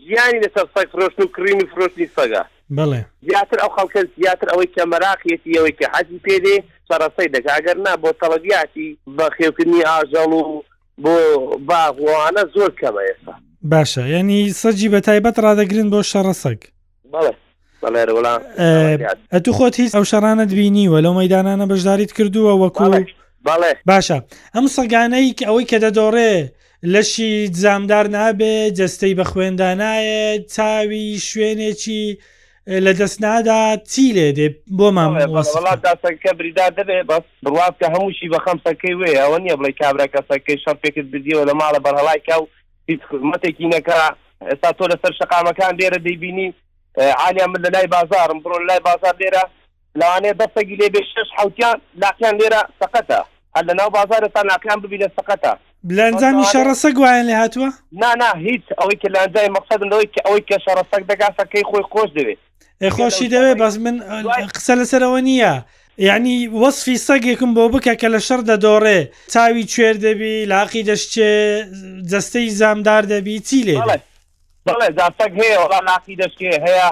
ژیانی 0.07 0.41
لەسەر 0.45 0.67
سەگ 0.75 0.89
فرۆشن 0.95 1.23
و 1.23 1.27
کرین 1.37 1.59
و 1.63 1.67
فرۆشتنی 1.75 2.09
سەگا 2.17 2.43
بڵێ 2.79 3.03
زیاتر 3.29 3.59
ئەو 3.63 3.71
خەڵکە 3.77 4.03
زیاتر 4.19 4.49
ئەوەی 4.53 4.71
کە 4.75 4.83
مەراقیەتی 4.93 5.57
ئەوەی 5.59 5.77
کە 5.81 5.87
حەزی 5.95 6.21
پێدێ 6.27 6.57
سەرەسەی 6.91 7.29
دەکاگەر 7.37 7.77
نا 7.87 7.93
بۆ 8.03 8.11
تەڵەگیاتی 8.23 8.89
بە 9.17 9.27
خێوکردنی 9.37 9.87
ئاژەڵ 9.91 10.31
و 10.35 10.63
بۆ 11.05 11.15
باغوانە 11.69 12.45
زۆر 12.55 12.71
کەمە 12.81 13.03
ئێستا 13.09 13.35
باشە 13.73 14.05
ینی 14.17 14.51
سەجی 14.63 14.89
بە 14.95 15.01
تایبەت 15.07 15.37
ڕدەگرن 15.47 15.89
بۆ 15.93 16.01
شەڕەسەگ 16.11 16.61
بڵێ 17.13 17.33
بەڵێ 17.83 18.05
تو 19.47 19.51
خۆت 19.59 19.75
هیچ 19.81 19.91
ئەو 19.95 20.05
شەرانە 20.11 20.45
دوبینیوە 20.51 20.99
لەو 21.05 21.13
مەدانانە 21.21 21.65
بەشداریت 21.73 22.11
کردووە 22.19 22.53
وەکوڵێک 22.63 23.07
بەڵێ 23.49 23.73
باشە 23.91 24.19
ئەم 24.55 24.67
سەگانەی 24.77 25.29
ئەوەی 25.49 25.65
کە 25.71 25.77
دەدۆڕێ 25.85 26.35
لەشی 26.93 27.31
جامدار 27.63 28.07
نابێ 28.17 28.55
جستەی 28.79 29.15
بە 29.19 29.25
خوێندانایە 29.31 30.23
چاوی 30.55 31.05
شوێنێکی 31.29 32.05
لە 32.85 32.93
دەست 33.01 33.19
نادا 33.25 33.61
چی 33.93 34.05
لێ 34.17 34.29
دێ 34.39 34.47
بۆ 34.79 34.87
مامەڵاتداسەکە 34.97 36.31
بریدا 36.39 36.67
دەبێ 36.79 36.99
بەس 37.11 37.25
بڕات 37.45 37.75
کە 37.81 37.87
هەمووشی 37.95 38.29
بە 38.35 38.39
خەمسەکەی 38.47 38.95
وێ 39.01 39.11
ئەوە 39.21 39.39
نیە 39.45 39.55
بڵێ 39.59 39.73
کابرا 39.81 40.07
کەسەکەی 40.15 40.59
شەپێکت 40.65 41.07
بدیەوە 41.13 41.45
لە 41.49 41.55
ماڵە 41.61 41.81
بەرهڵای 41.87 42.21
کاو 42.29 42.43
خزمەتێکی 43.09 43.67
نەکە 43.75 43.99
ئێستا 44.51 44.71
تۆ 44.79 44.85
لەسەر 44.93 45.13
شقامەکان 45.21 45.73
دێرە 45.81 45.99
دەیبینی 46.07 46.49
عالیا 46.97 47.47
من 47.47 47.55
لە 47.65 47.69
لای 47.71 47.87
بازارم 47.87 48.41
بڕۆ 48.41 48.59
لای 48.69 48.81
بازار 48.81 49.17
لێرە 49.21 49.45
لەوانێ 50.01 50.33
دەستەگی 50.43 50.77
لێ 50.81 50.89
بێ 50.95 51.01
شش 51.13 51.29
حوتیان 51.37 51.79
لاکیان 52.03 52.35
لێرە 52.41 52.61
سەقەتە 52.85 53.21
هەر 53.57 53.65
لە 53.69 53.75
ناو 53.79 53.91
بازارستان 53.91 54.47
لاکیان 54.51 54.79
ببینە 54.83 55.09
سەقەتە 55.17 55.53
لەنجامی 55.97 56.45
شەڕسە 56.53 56.91
گوایان 56.97 57.27
لێ 57.29 57.35
هاتووە 57.43 57.71
نانا 58.03 58.31
هیچ 58.47 58.65
ئەوەی 58.81 58.97
کە 59.03 59.09
لەنجای 59.15 59.49
مەقصدەوەی 59.57 60.09
کە 60.15 60.21
ئەوەی 60.27 60.45
کە 60.49 60.57
شەڕسەک 60.65 61.03
دەگاسەکەی 61.11 61.65
خۆی 61.71 61.85
خۆش 61.93 62.11
دەوێت 62.17 62.41
خۆشی 62.97 63.29
دەوێت 63.35 63.57
بەس 63.63 63.75
من 63.87 63.97
قسە 64.55 64.73
لەسەرەوە 64.81 65.21
نییە. 65.29 65.55
یعنی 65.99 66.49
وەصفی 66.49 66.97
سەگێکم 67.07 67.51
بۆ 67.57 67.63
بکە 67.73 67.95
کە 68.01 68.09
لە 68.15 68.21
شەر 68.27 68.41
دەدۆڕێ 68.49 69.01
چاوی 69.33 69.65
کوێر 69.75 69.97
دەبی 70.07 70.35
لاقی 70.53 70.83
دەشتێ 70.91 71.29
جستەی 72.11 72.49
زامدار 72.61 73.03
دەبی 73.13 73.37
چی 73.49 73.61
لێ 73.67 73.77
بڵێ 74.69 74.89
جاسەگ 74.99 75.33
هەیە 75.43 75.59
وڵا 75.63 75.81
ناقی 75.91 76.17
دەشکێ 76.23 76.53
هەیە 76.67 76.89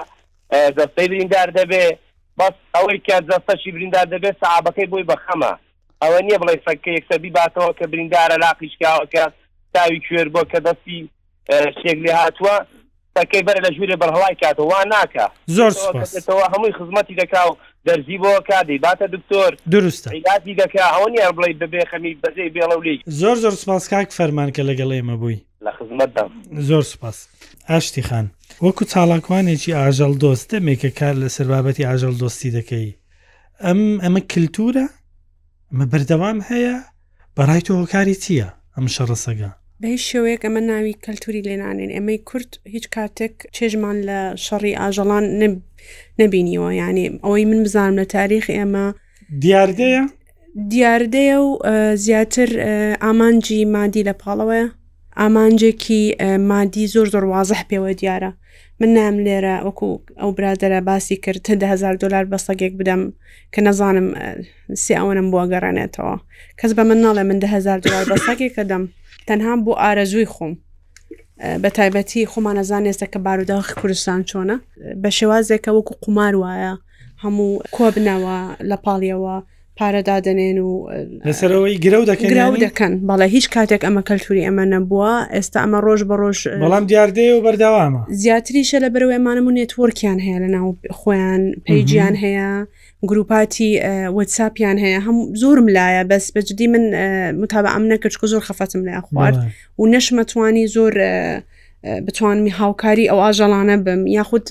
دەستەی 0.77 1.07
بریندار 1.11 1.49
دەبێ 1.59 1.85
بەس 2.39 2.55
ئەوەی 2.75 2.99
کە 3.07 3.15
جەستەشی 3.29 3.71
بریندار 3.75 4.05
دەبێت 4.13 4.35
سعابەکەی 4.43 4.89
بۆی 4.91 5.07
بەخەمە 5.11 5.51
ئەوە 6.03 6.17
نییە 6.25 6.39
بڵێ 6.41 6.55
سەکە 6.65 6.89
یەکسەبی 6.97 7.33
باتەوە 7.39 7.71
کە 7.79 7.85
بریندارە 7.91 8.35
لاقیشکاوە 8.43 9.05
کە 9.13 9.23
تاوی 9.73 9.99
کوێر 10.05 10.27
بۆ 10.33 10.41
کە 10.51 10.59
دەستی 10.67 10.99
شێگلی 11.81 12.11
هاتووە 12.19 12.55
سەکەی 13.17 13.43
بەرە 13.47 13.61
لە 13.65 13.71
ژوورێ 13.75 13.95
بەرهڵای 14.01 14.35
کاتەوە 14.41 14.67
وا 14.71 14.81
ناکە 14.95 15.25
زۆرەوە 15.55 16.45
هەمووی 16.53 16.73
خزمەتی 16.77 17.15
دەکا 17.21 17.41
و 17.49 17.53
دەرزی 17.87 18.17
بۆ 18.23 18.31
کادەی 18.49 18.79
باتە 18.85 19.07
دکتۆر 19.15 19.51
دروست 19.75 20.03
عیلاتی 20.15 20.53
دەکا 20.61 20.85
ئەو 20.93 21.05
نیە 21.13 21.27
بڵێ 21.37 21.49
ببێ 21.61 21.81
خەمی 21.91 22.13
بەزەی 22.23 22.49
بێڵە 22.55 22.75
و 22.77 22.83
لێک 22.87 22.99
زۆر 23.21 23.35
زۆر 23.43 23.53
سپاسکاک 23.63 24.09
فەرمانکە 24.17 24.63
لەگەڵ 24.69 24.89
ئێمە 24.95 25.15
بووی 25.21 25.39
لە 25.65 25.71
خزمەتدام 25.77 26.31
زۆر 26.69 26.83
سپاس 26.91 27.17
ئاشتی 27.69 28.01
خان 28.07 28.27
وەکو 28.65 28.83
چاڵاکوانێکی 28.91 29.75
ئاژەڵ 29.79 30.11
دۆست 30.23 30.45
دەمێکە 30.53 30.89
کار 30.99 31.15
لە 31.23 31.27
سەربابەتی 31.35 31.87
ئاژەڵ 31.89 32.13
دۆستی 32.21 32.53
دەکەی 32.57 32.89
ئەم 33.65 33.81
ئەمە 34.03 34.21
کللتورە 34.31 34.87
ئەمە 35.69 35.85
بەردەوام 35.91 36.37
هەیە 36.49 36.75
بەڕای 37.35 37.61
تۆ 37.65 37.71
هۆکاری 37.79 38.15
چییە 38.23 38.49
ئەم 38.75 38.85
شەڕسەگە 38.95 39.49
بەی 39.81 39.97
شێوەیەک 40.07 40.41
ئەمە 40.45 40.61
ناوی 40.71 40.95
کەلتوری 41.05 41.45
لێنانێن 41.47 41.91
ئەمەی 41.97 42.19
کورت 42.29 42.51
هیچ 42.73 42.85
کاتێک 42.95 43.35
چێژمان 43.55 43.97
لە 44.09 44.19
شەڕی 44.45 44.73
ئاژەڵان 44.81 45.23
نبینیەوە 46.21 46.69
یعنی 46.81 47.05
ئەوەی 47.25 47.45
من 47.49 47.61
بزانم 47.65 47.95
لە 47.99 48.05
تاریخ 48.17 48.45
ئێمە 48.57 48.85
دیاردەیە 49.43 50.03
دیاردەیە 50.71 51.37
و 51.45 51.49
زیاتر 52.05 52.49
ئامانجی 53.03 53.59
مادی 53.75 54.03
لە 54.09 54.13
پاڵەوەە 54.21 54.65
ئامانجێکی 55.19 56.15
مادی 56.49 56.85
زۆر 56.93 57.07
زۆر 57.13 57.23
وازح 57.25 57.61
پێوە 57.69 57.91
دیارە 58.01 58.31
من 58.79 58.89
نام 58.97 59.15
لێرە 59.25 59.55
وەکو 59.65 59.87
ئەو 60.19 60.29
برادرە 60.37 60.81
باسی 60.89 61.15
کرد 61.23 61.63
1000 61.63 61.95
دلار 62.01 62.25
بە 62.31 62.37
سەگێک 62.47 62.73
بدەم 62.79 63.01
کە 63.53 63.59
نەزانم 63.67 64.07
سێ 64.83 64.93
ئەوەنم 64.99 65.27
بۆ 65.33 65.41
گەڕانێتەوە 65.51 66.15
کەس 66.59 66.71
بە 66.77 66.83
من 66.89 66.97
ناڵێ 67.05 67.23
من 67.29 67.39
1000 67.43 67.79
دلار 67.83 68.03
بە 68.11 68.17
سەگێکە 68.27 68.63
دەم 68.71 68.83
تەنها 69.27 69.53
بۆ 69.65 69.73
ئارەزووی 69.81 70.25
خۆم 70.33 70.53
بە 71.63 71.69
تایبەتی 71.77 72.29
خۆمانەزان 72.31 72.83
ێستا 72.91 73.07
کە 73.13 73.19
باروداخی 73.25 73.73
کوردستان 73.79 74.21
چۆنە 74.29 74.55
بە 75.03 75.09
شێوازێکە 75.17 75.69
وەکو 75.77 75.93
قمار 76.03 76.33
وایە 76.43 76.73
هەموو 77.23 77.61
کۆبنەوە 77.77 78.37
لە 78.69 78.77
پاڵیەوە 78.85 79.37
پارەدادنێن 79.79 80.57
و 80.59 80.89
لەسەرەوەی 81.29 81.75
گرە 81.85 81.99
دەکەن 82.11 82.27
گرە 82.31 82.45
دەکەن 82.65 82.91
بەڵێ 83.09 83.27
هیچ 83.35 83.45
کاتێک 83.55 83.81
ئەمە 83.87 84.01
کەلتوری 84.09 84.45
ئەمە 84.47 84.65
نەبووە 84.73 85.13
ئێستا 85.35 85.57
ئەمە 85.63 85.79
ڕۆژ 85.85 86.01
بە 86.09 86.15
ڕۆژ 86.21 86.39
بەڵام 86.63 86.83
دیاردێ 86.91 87.25
و 87.35 87.43
بەرداوامە 87.47 88.01
زیاتریشە 88.23 88.77
لە 88.83 88.89
بەرەوە 88.93 89.13
ئێمانم 89.15 89.45
و 89.47 89.55
نێتوەرکیان 89.59 90.19
هەیە 90.25 90.37
لە 90.43 90.47
ناو 90.55 90.67
خۆیان 90.99 91.41
پیجیان 91.65 92.15
هەیە 92.23 92.49
گروپاتی 93.09 93.71
وەساپیان 94.17 94.77
هەیە 94.83 94.99
هەم 95.05 95.17
زۆرم 95.41 95.67
لایە 95.75 96.03
بەس 96.11 96.25
بەجددی 96.35 96.67
من 96.73 96.83
متابە 97.41 97.69
ئەم 97.75 97.83
نەکەچکە 97.91 98.25
زۆر 98.33 98.43
خەفەتم 98.47 98.81
لای 98.87 99.01
خوارد 99.07 99.35
و 99.79 99.83
نەشمەتوانی 99.93 100.65
زۆر 100.75 100.93
بتوانمی 102.05 102.51
هاوکاری 102.59 103.09
ئەو 103.11 103.19
ئاژەڵانە 103.25 103.75
بم 103.85 104.01
یاخود 104.17 104.45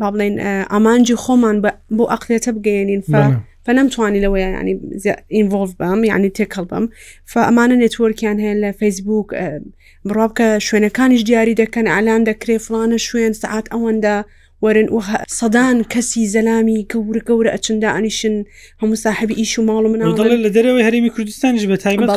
با 0.00 0.08
بڵێن 0.12 0.34
ئامانجی 0.72 1.16
خۆمان 1.24 1.56
بۆ 1.96 2.04
ئەقلێتە 2.14 2.50
بگەێنین 2.56 3.02
فە. 3.10 3.22
فنەمتوانی 3.66 4.22
لەوەیە 4.24 4.48
ینی 4.58 4.74
ئینڤۆڤ 5.36 5.68
بم 5.80 6.00
یعنی 6.10 6.28
تێکەڵ 6.38 6.64
بم 6.70 6.84
فەمانە 7.32 7.74
نێتوەرکیان 7.82 8.36
هەیە 8.44 8.56
لە 8.62 8.70
فیسبوک 8.80 9.28
بڕابکە 10.08 10.48
شوێنەکانیش 10.66 11.22
دیاری 11.28 11.58
دەکەن 11.62 11.86
ئالان 11.94 12.20
دەکرێ 12.30 12.56
فلانە 12.66 12.98
شوێن 13.08 13.32
سعات 13.42 13.66
ئەوەندە 13.72 14.16
وەرن 14.66 14.88
و 14.96 15.00
سەدان 15.40 15.76
کەسی 15.92 16.22
زەلامی 16.34 16.78
گەورە 16.92 17.20
گەورە 17.28 17.50
ئەچندا 17.54 17.88
ئەنیشن 17.96 18.34
هەموو 18.82 18.96
ساحبی 19.04 19.34
ئیش 19.40 19.52
و 19.58 19.62
ماڵ 19.68 19.84
من 19.92 20.00
لە 20.46 20.50
دەرەوەی 20.56 20.84
هەرمی 20.88 21.10
کوردستانش 21.16 21.62
بە 21.70 21.76
تایبەت 21.84 22.10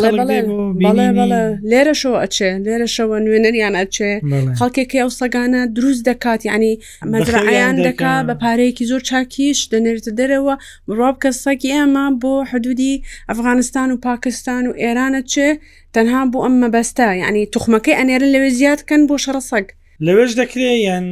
لێرەشەوە 1.71 2.17
ئەچێ 2.23 2.49
لێرەشەوە 2.65 3.15
نوێنەریان 3.25 3.73
ئەچێ 3.81 4.11
خەڵکێکی 4.59 4.97
ئەو 5.03 5.09
سەگانە 5.19 5.61
دروست 5.77 6.01
دەکات 6.09 6.41
ینی 6.51 6.73
مەزرعیان 7.11 7.75
دەکا 7.87 8.13
بە 8.27 8.33
پارەیەکی 8.43 8.87
زۆر 8.91 9.01
چاکیش 9.09 9.59
دەنێرتە 9.71 10.11
دەرەوە 10.19 10.55
ڕۆب 10.97 11.15
کە 11.23 11.29
سەگی 11.43 11.71
ئێمە 11.75 12.05
بۆ 12.21 12.33
حدودی 12.51 12.93
ئەفغانستان 13.29 13.89
و 13.91 13.97
پاکستان 14.07 14.63
و 14.67 14.71
ئێرانە 14.83 15.21
چێ 15.31 15.47
تەنها 15.95 16.21
بۆ 16.31 16.37
ئەم 16.45 16.55
مەبەستە 16.63 17.07
یعنی 17.23 17.41
تخمەکەی 17.53 17.97
ئەنێرن 17.99 18.29
لەوێ 18.35 18.49
زیادکەن 18.59 19.01
بۆ 19.09 19.15
شەڕسەگ. 19.25 19.67
لەوێش 20.05 20.31
دەکرێت 20.41 20.77
یان 20.89 21.05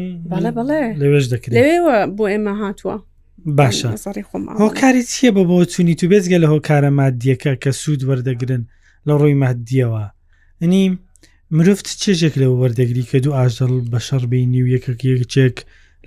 لەوێش 1.01 1.25
دەکرێت 1.33 1.55
لەوێوە 1.57 1.95
بۆ 2.17 2.23
ئێمە 2.33 2.53
هاتووە 2.61 2.97
باشە 3.57 3.89
هۆکاری 4.63 5.03
چییە 5.11 5.31
بە 5.35 5.43
بۆ 5.49 5.57
چوونی 5.73 5.95
تو 5.99 6.05
بێزگە 6.11 6.37
لە 6.43 6.47
هۆکارە 6.53 6.89
مادیەکە 6.99 7.51
کە 7.63 7.71
سوود 7.81 8.01
وەردەگرن 8.09 8.63
لە 9.07 9.13
ڕۆی 9.19 9.35
مادیەوە 9.43 10.05
ئەنی 10.61 10.83
مرفت 11.57 11.85
چێژێک 12.01 12.33
لەو 12.41 12.51
وەردەگری 12.61 13.07
کە 13.11 13.17
دوو 13.23 13.33
ئاژەڵ 13.39 13.73
بە 13.91 13.99
شەڕبی 14.07 14.45
نیو 14.53 14.65
یەکەک 14.75 14.99
یەکچێک 15.11 15.55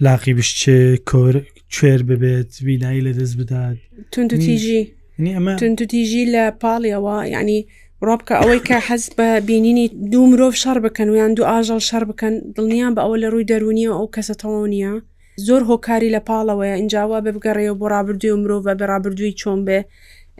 لاقی 0.04 0.34
بشتێ 0.38 0.76
کۆر 1.10 1.34
کوێر 1.74 2.00
ببێت 2.08 2.50
بینایی 2.66 3.04
لە 3.06 3.12
دەست 3.18 3.36
بدات 3.40 3.76
تونند 4.12 4.32
و 4.34 4.36
تیژی 4.46 4.82
ئەمە 5.36 5.50
تونند 5.60 5.78
و 5.82 5.86
تیژی 5.92 6.24
لە 6.34 6.42
پاڵیەوە 6.60 7.14
یعنی 7.34 7.58
ڕۆبکە 8.06 8.34
ئەوەی 8.40 8.60
کە 8.68 8.76
حەز 8.88 9.04
بە 9.18 9.28
بینینی 9.48 9.86
دوو 10.12 10.24
مرۆڤ 10.32 10.52
شەر 10.62 10.78
بکەن 10.84 11.08
ویان 11.10 11.30
دوو 11.36 11.48
ئاژەڵ 11.50 11.80
شەر 11.88 12.04
بکەن 12.10 12.34
دڵنیان 12.56 12.92
بە 12.96 13.00
ئەوە 13.04 13.16
لە 13.22 13.28
ڕووی 13.32 13.48
دەرونیە 13.50 13.90
ئەو 13.96 14.06
کەسەتەوە 14.14 14.58
نییە 14.74 14.94
زۆر 15.46 15.60
هۆکاری 15.70 16.12
لە 16.16 16.20
پاڵەوەە 16.28 16.68
ئەنجاوا 16.76 17.18
ببگەڕێەوە 17.26 17.76
بۆ 17.80 17.86
رابرردوی 17.94 18.32
و 18.34 18.40
مرۆڤ 18.42 18.60
بە 18.66 18.72
بەرابرردووی 18.80 19.36
چۆن 19.40 19.58
بێ 19.66 19.78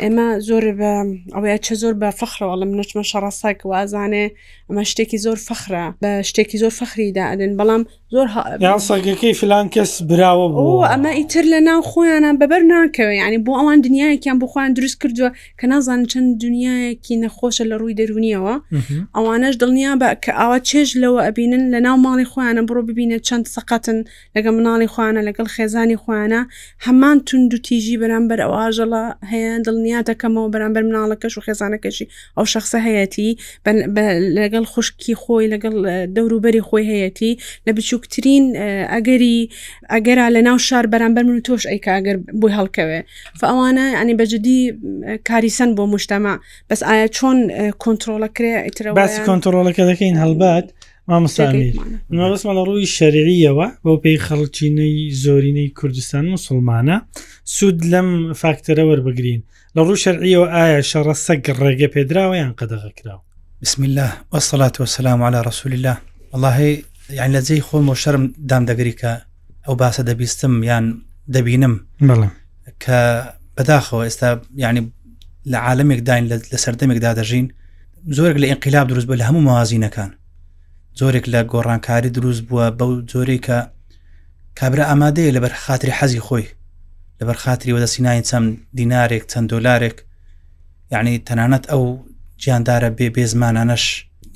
ئێمە 0.02 0.26
زۆر 0.48 0.64
بە 0.80 0.92
ئەوەیە 1.34 1.58
چه 1.66 1.74
زۆر 1.82 1.94
بە 2.02 2.10
فخرەوە 2.20 2.54
لە 2.60 2.64
منەچمە 2.70 3.02
شەڕاستاک 3.10 3.58
وازانێ 3.70 4.24
ئەمە 4.68 4.82
شتێکی 4.90 5.18
زۆر 5.24 5.38
فخرە 5.48 5.84
بە 6.02 6.10
شتێکی 6.28 6.58
زۆر 6.62 6.72
فخریدا 6.80 7.24
ئەدن 7.30 7.52
بەڵام 7.58 7.82
زۆر 8.14 8.26
ساگەکەی 8.88 9.32
فلان 9.40 9.66
کەس 9.74 9.92
براوە 10.10 10.46
بوو 10.54 10.86
ئەمە 10.92 11.10
ئیتر 11.18 11.44
لە 11.54 11.58
ناو 11.68 11.80
خۆیانان 11.90 12.34
بەبەر 12.42 12.62
ناکەوە 12.72 13.12
ینی 13.22 13.38
بۆ 13.46 13.52
ئەوان 13.58 13.78
دنیایەکیان 13.86 14.36
بخواان 14.44 14.70
دروست 14.78 14.96
کردووە 15.02 15.30
کە 15.60 15.64
نازان 15.72 16.00
چەند 16.12 16.28
دنیایەکی 16.44 17.14
نەخۆشە 17.24 17.64
لە 17.70 17.74
ڕووی 17.80 17.96
دەرونیەوە 18.00 18.54
ئەوانەش 19.16 19.54
دڵنیا 19.62 19.92
بە 20.00 20.08
کە 20.24 20.30
ئاوا 20.40 20.58
چێژ 20.68 20.88
لەوە 21.02 21.20
ئەبینن 21.26 21.62
لە 21.74 21.78
ناو 21.86 21.96
ماڵی 22.04 22.26
خۆیانە 22.32 22.62
بڕۆ 22.68 22.82
ببینە 22.88 23.18
چەند 23.26 23.44
سەقەتن 23.54 23.98
لەگە 24.34 24.50
مناڵی 24.56 24.88
خوانە 24.92 25.22
لەگەڵ 25.28 25.46
خێزانی 25.54 25.96
خوانە 26.02 26.40
هەمان 26.86 27.18
تونند 27.26 27.52
و 27.54 27.58
تیژی 27.66 27.96
بەرامبەر 28.02 28.38
ئەو 28.44 28.52
ئاژەڵە 28.60 29.04
هەیە 29.32 29.52
دڵنی 29.66 29.85
دڵنیا 29.86 30.00
دەکەمەوە 30.10 30.48
بەرامبەر 30.54 30.82
مناڵەکەش 30.88 31.34
و 31.38 31.40
خێزانەکەشی 31.46 32.06
ئەو 32.36 32.46
شخصە 32.54 32.78
هەیەی 32.86 33.30
لەگەڵ 34.38 34.64
خوشکی 34.72 35.14
خۆی 35.22 35.46
لەگەڵ 35.54 35.74
دەوروبەری 36.16 36.62
خۆی 36.68 36.84
هەیەی 36.90 37.32
لە 37.66 37.70
بچووکترین 37.76 38.44
ئەگەری 38.94 39.38
ئەگەرا 39.94 40.26
لە 40.36 40.40
ناو 40.48 40.58
شار 40.68 40.84
بەرامبەر 40.92 41.24
من 41.30 41.40
تۆش 41.46 41.62
ئەیکە 41.70 41.90
ئەگەر 41.98 42.16
بۆی 42.40 42.52
هەڵکەوێ 42.58 43.00
فەوانە 43.40 43.86
ئەنی 43.98 44.14
بەجددی 44.20 44.60
کاریسەن 45.28 45.70
بۆ 45.78 45.84
مشتەما 45.94 46.34
بەس 46.70 46.80
ئایا 46.90 47.06
چۆن 47.16 47.38
کۆنتترۆلەکرێ 47.82 48.54
باسی 48.98 49.20
کۆنتترۆلەکە 49.28 49.82
دەکەین 49.90 50.16
هەڵبات 50.22 50.66
مامەسامی 51.10 51.66
نوەڕستمانە 52.16 52.62
ڕووی 52.68 52.90
شەرعیەوە 52.96 53.66
بۆ 53.84 53.92
پێی 54.02 54.18
خەڵچینەی 54.26 54.94
زۆرینەی 55.22 55.68
کوردستان 55.78 56.24
مسلمانە 56.34 56.96
سوود 57.54 57.80
لەم 57.92 58.08
فاکتەرە 58.40 58.82
وەربگرین 58.90 59.40
لە 59.74 59.80
ڕوو 59.86 60.00
شەرعیەوە 60.04 60.46
ئایا 60.54 60.80
شەڕە 60.90 61.14
سەگ 61.26 61.44
ڕێگە 61.60 61.88
پێدراوە 61.94 62.34
یان 62.42 62.52
قەدەغە 62.60 62.90
کراوە 62.98 63.22
بسم 63.62 63.80
الله 63.86 64.10
وەسەلات 64.32 64.74
وەسلام 64.82 65.20
على 65.28 65.38
رسول 65.50 65.72
الله 65.76 65.96
والله 66.32 66.56
یان 67.18 67.30
لە 67.36 67.40
جێی 67.46 67.62
خۆم 67.68 67.86
و 67.90 67.94
شەرم 68.02 68.24
دام 68.50 68.62
دەگری 68.70 68.94
کە 69.00 69.10
ئەو 69.66 69.74
باسە 69.82 70.02
دەبیستم 70.08 70.54
یان 70.70 70.84
دەبینم 71.34 71.74
کە 72.82 72.98
بەداخەوە 73.56 74.02
ئێستا 74.06 74.28
یعنی 74.64 74.80
لە 75.52 75.56
عاالمێک 75.66 76.00
داین 76.08 76.24
لە 76.52 76.58
سەردەمێکدا 76.64 77.10
دەژین 77.18 77.46
زۆرێک 78.16 78.36
لە 78.42 78.46
ئینقلاب 78.50 78.86
دروست 78.88 79.06
بە 79.08 79.14
لە 79.20 79.24
هەموو 79.28 79.44
مازینەکان 79.50 80.10
زۆرێک 81.00 81.26
لە 81.34 81.40
گۆڕانکاری 81.52 82.10
دروست 82.16 82.42
بووە 82.48 82.66
بەو 82.78 82.90
جۆرێکە 83.10 83.58
کابرا 84.58 84.84
ئامادەیە 84.90 85.34
لەبەر 85.36 85.52
خااتری 85.62 85.96
حەزی 85.98 86.22
خۆی 86.26 86.46
لەبەر 87.20 87.36
خااتری 87.42 87.74
وەدە 87.76 87.88
سینایی 87.94 88.26
چەند 88.28 88.46
دینارێک 88.78 89.22
چەند 89.30 89.46
دۆلارێک 89.52 89.96
یعنی 90.94 91.14
تەنانەت 91.28 91.64
ئەو 91.72 91.84
گیاندارە 92.42 92.88
بێ 92.96 93.06
بێ 93.14 93.24
زمانانەش 93.32 93.84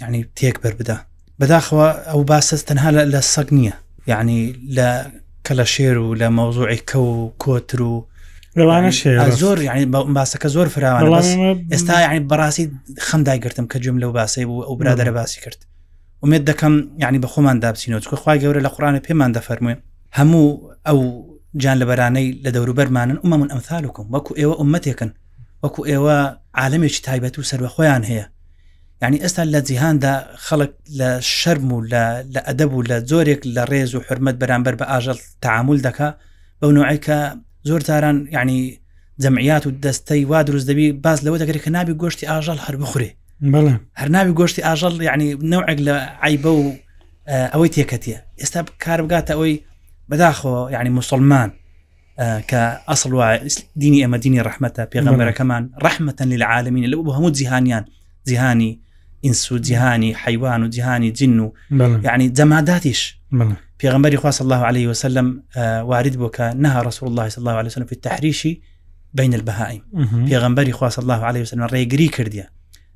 یعنی 0.01 0.21
تێک 0.39 0.57
بەر 0.63 0.75
بدا 0.81 0.97
بەداخەوە 1.41 1.87
ئەو 2.11 2.21
باسەست 2.33 2.65
تەنها 2.69 2.91
لە 3.15 3.21
سەگ 3.35 3.49
نییە 3.59 3.75
یعنی 4.13 4.39
لە 4.77 4.89
کە 5.47 5.53
لە 5.59 5.67
شێر 5.75 5.97
و 5.99 6.09
لە 6.21 6.29
مەوزوعی 6.39 6.81
کە 6.91 6.97
و 7.11 7.13
کۆتر 7.43 7.81
و 7.81 8.07
زۆر 9.43 9.59
باسەکە 10.17 10.47
زۆر 10.57 10.69
فراوان 10.75 11.25
ئێستا 11.73 11.91
یعنی 12.07 12.21
بەڕاستی 12.31 12.65
خەمداگرتم 13.07 13.67
کە 13.73 13.77
جوم 13.83 13.97
لەو 14.03 14.13
باسی 14.19 14.45
بوو 14.49 14.65
ئەو 14.69 14.75
برادرە 14.83 15.09
باسی 15.19 15.41
کرد 15.45 15.61
ومێت 16.23 16.43
دەکەم 16.53 16.75
یعنی 17.03 17.19
بە 17.23 17.27
خۆمان 17.33 17.57
دابچینەوە 17.65 18.01
چکە 18.05 18.15
خخوای 18.17 18.39
گەورە 18.43 18.61
لە 18.67 18.69
قڕانە 18.75 19.01
پێمان 19.07 19.33
دەفەرموێ 19.37 19.75
هەموو 20.19 20.47
ئەو 20.87 21.01
جان 21.63 21.77
لە 21.81 21.85
بەرانەی 21.91 22.29
لە 22.45 22.51
دەوروبەرمانن 22.57 23.17
ئومە 23.23 23.37
من 23.43 23.51
ئەمثالکم 23.53 24.07
وەکو 24.15 24.33
ئێوە 24.41 24.55
ئومەتێکن 24.61 25.11
وەکو 25.63 25.83
ئێوە 25.91 26.17
عالمێکی 26.61 27.03
تایبەت 27.09 27.35
و 27.39 27.43
سەرربەخۆیان 27.51 28.03
هەیە 28.11 28.27
یعنی 29.03 29.19
ئێستا 29.25 29.43
لە 29.55 29.61
جیهاندا 29.69 30.13
خەڵک 30.47 30.73
لە 30.99 31.11
شەرم 31.39 31.69
و 31.73 31.79
لە 32.35 32.41
ئەدەب 32.49 32.73
و 32.79 32.85
لە 32.91 32.97
زۆرێک 33.11 33.41
لە 33.57 33.63
ڕێز 33.71 33.91
و 33.95 34.01
حرمەت 34.07 34.37
بەرامبەر 34.43 34.75
بە 34.81 34.85
ئاژەڵ 34.93 35.19
تعامل 35.43 35.79
دکا 35.87 36.09
بەو 36.61 36.71
نوعیکە 36.77 37.19
زۆر 37.69 37.81
تاران 37.89 38.29
یعنی 38.37 38.59
جەمعیات 39.23 39.65
و 39.67 39.71
دەستەی 39.85 40.25
وا 40.31 40.41
دروست 40.43 40.67
دەبی 40.71 40.93
باز 41.05 41.19
لەوە 41.25 41.39
دەگەری 41.43 41.61
کە 41.65 41.71
نابی 41.77 41.95
گۆشتی 42.03 42.29
ئاژەڵ 42.31 42.59
هەر 42.67 42.77
بخورێ 42.83 43.11
هەرناوی 44.01 44.33
گۆشتی 44.39 44.63
ئاژەڵ 44.69 44.95
یعنی 45.09 45.29
نەوەک 45.51 45.79
لە 45.87 45.97
عیبە 46.27 46.47
و 46.49 46.77
ئەوەی 47.53 47.71
تێکەتیە 47.75 48.19
ئێستا 48.41 48.61
کار 48.85 49.01
بگاتە 49.07 49.33
ئەوەی 49.35 49.55
بەداخۆ 50.11 50.73
یعنی 50.75 50.89
مسلمان 50.99 51.51
کە 52.51 52.61
ئەسڵ 52.89 53.07
وایە 53.19 53.37
دینی 53.81 54.05
ئەمە 54.05 54.19
دینی 54.25 54.41
ڕحمەتە 54.49 54.83
پێغەمبەرەکەمان 54.93 55.63
ڕحمەتەن 55.87 56.29
للعاالمین 56.33 56.85
لە 56.93 56.97
بۆ 57.05 57.11
هەموو 57.17 57.31
جیهانیان 57.39 57.85
جیهانی 58.29 58.71
ئینس 59.25 59.53
و 59.53 59.59
جیهانی 59.59 60.13
حیوان 60.25 60.63
و 60.63 60.69
جیهانی 60.69 61.11
جن 61.11 61.39
و 61.41 61.51
یعنی 62.05 62.33
جەماداتیش 62.39 63.01
پێغمبەری 63.81 64.17
خواص 64.17 64.41
الله 64.41 64.61
عليه 64.67 64.87
وسلم 64.89 65.43
وارد 65.91 66.15
بوو 66.17 66.31
کە 66.37 66.41
نها 66.65 66.81
رسول 66.89 67.09
الله 67.09 67.29
صلى 67.29 67.39
الله 67.43 67.57
عليه 67.59 67.71
وسلم 67.71 67.87
في 67.87 67.93
التحریشی 67.95 68.63
بین 69.15 69.35
البهائیم 69.35 69.83
پێغمبەری 70.31 70.71
خواص 70.71 70.99
الله 70.99 71.25
عليه 71.25 71.43
وسلم 71.43 71.67
ڕێگری 71.69 72.09
کردیا 72.17 72.47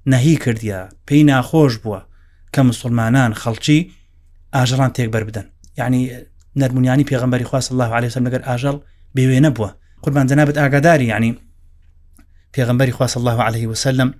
نەهی 0.06 0.36
کردیە 0.36 0.88
پێی 1.08 1.24
ناخۆش 1.30 1.74
بووە 1.82 2.00
کە 2.54 2.58
مسلمانان 2.60 3.34
خەڵکی 3.34 3.78
ئاژەڵان 4.54 4.90
تێکبەر 4.96 5.24
بدەن 5.28 5.46
یعنی 5.78 6.10
نەرمونیانی 6.56 7.04
پێغمبەری 7.10 7.44
خواست 7.50 7.72
الله 7.72 7.90
عليه 7.96 8.08
وسلم 8.08 8.26
لەگەر 8.28 8.42
ئاژەڵ 8.48 8.76
بێوێ 9.14 9.40
نەبووە 9.46 9.70
قوربان 10.02 10.26
جەنابەت 10.26 10.56
ئاگاداری 10.58 11.06
ینی 11.14 11.38
پێغمبەری 12.54 12.90
خواست 12.98 13.16
الله 13.16 13.42
عليه 13.42 13.66
وسلم 13.66 14.14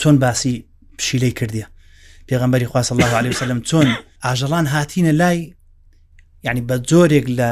چۆن 0.00 0.14
باسی 0.22 0.54
پشیلەی 0.98 1.32
کردیە 1.40 1.66
پێغمبەری 2.28 2.64
خواست 2.72 2.92
الله 2.92 3.12
عليه 3.18 3.30
وسلم 3.30 3.58
چۆن 3.68 3.88
ئاژەڵان 4.24 4.66
هاتینە 4.74 5.12
لای 5.20 5.38
ینی 6.44 6.62
بە 6.68 6.74
جۆرێک 6.90 7.26
لە 7.38 7.50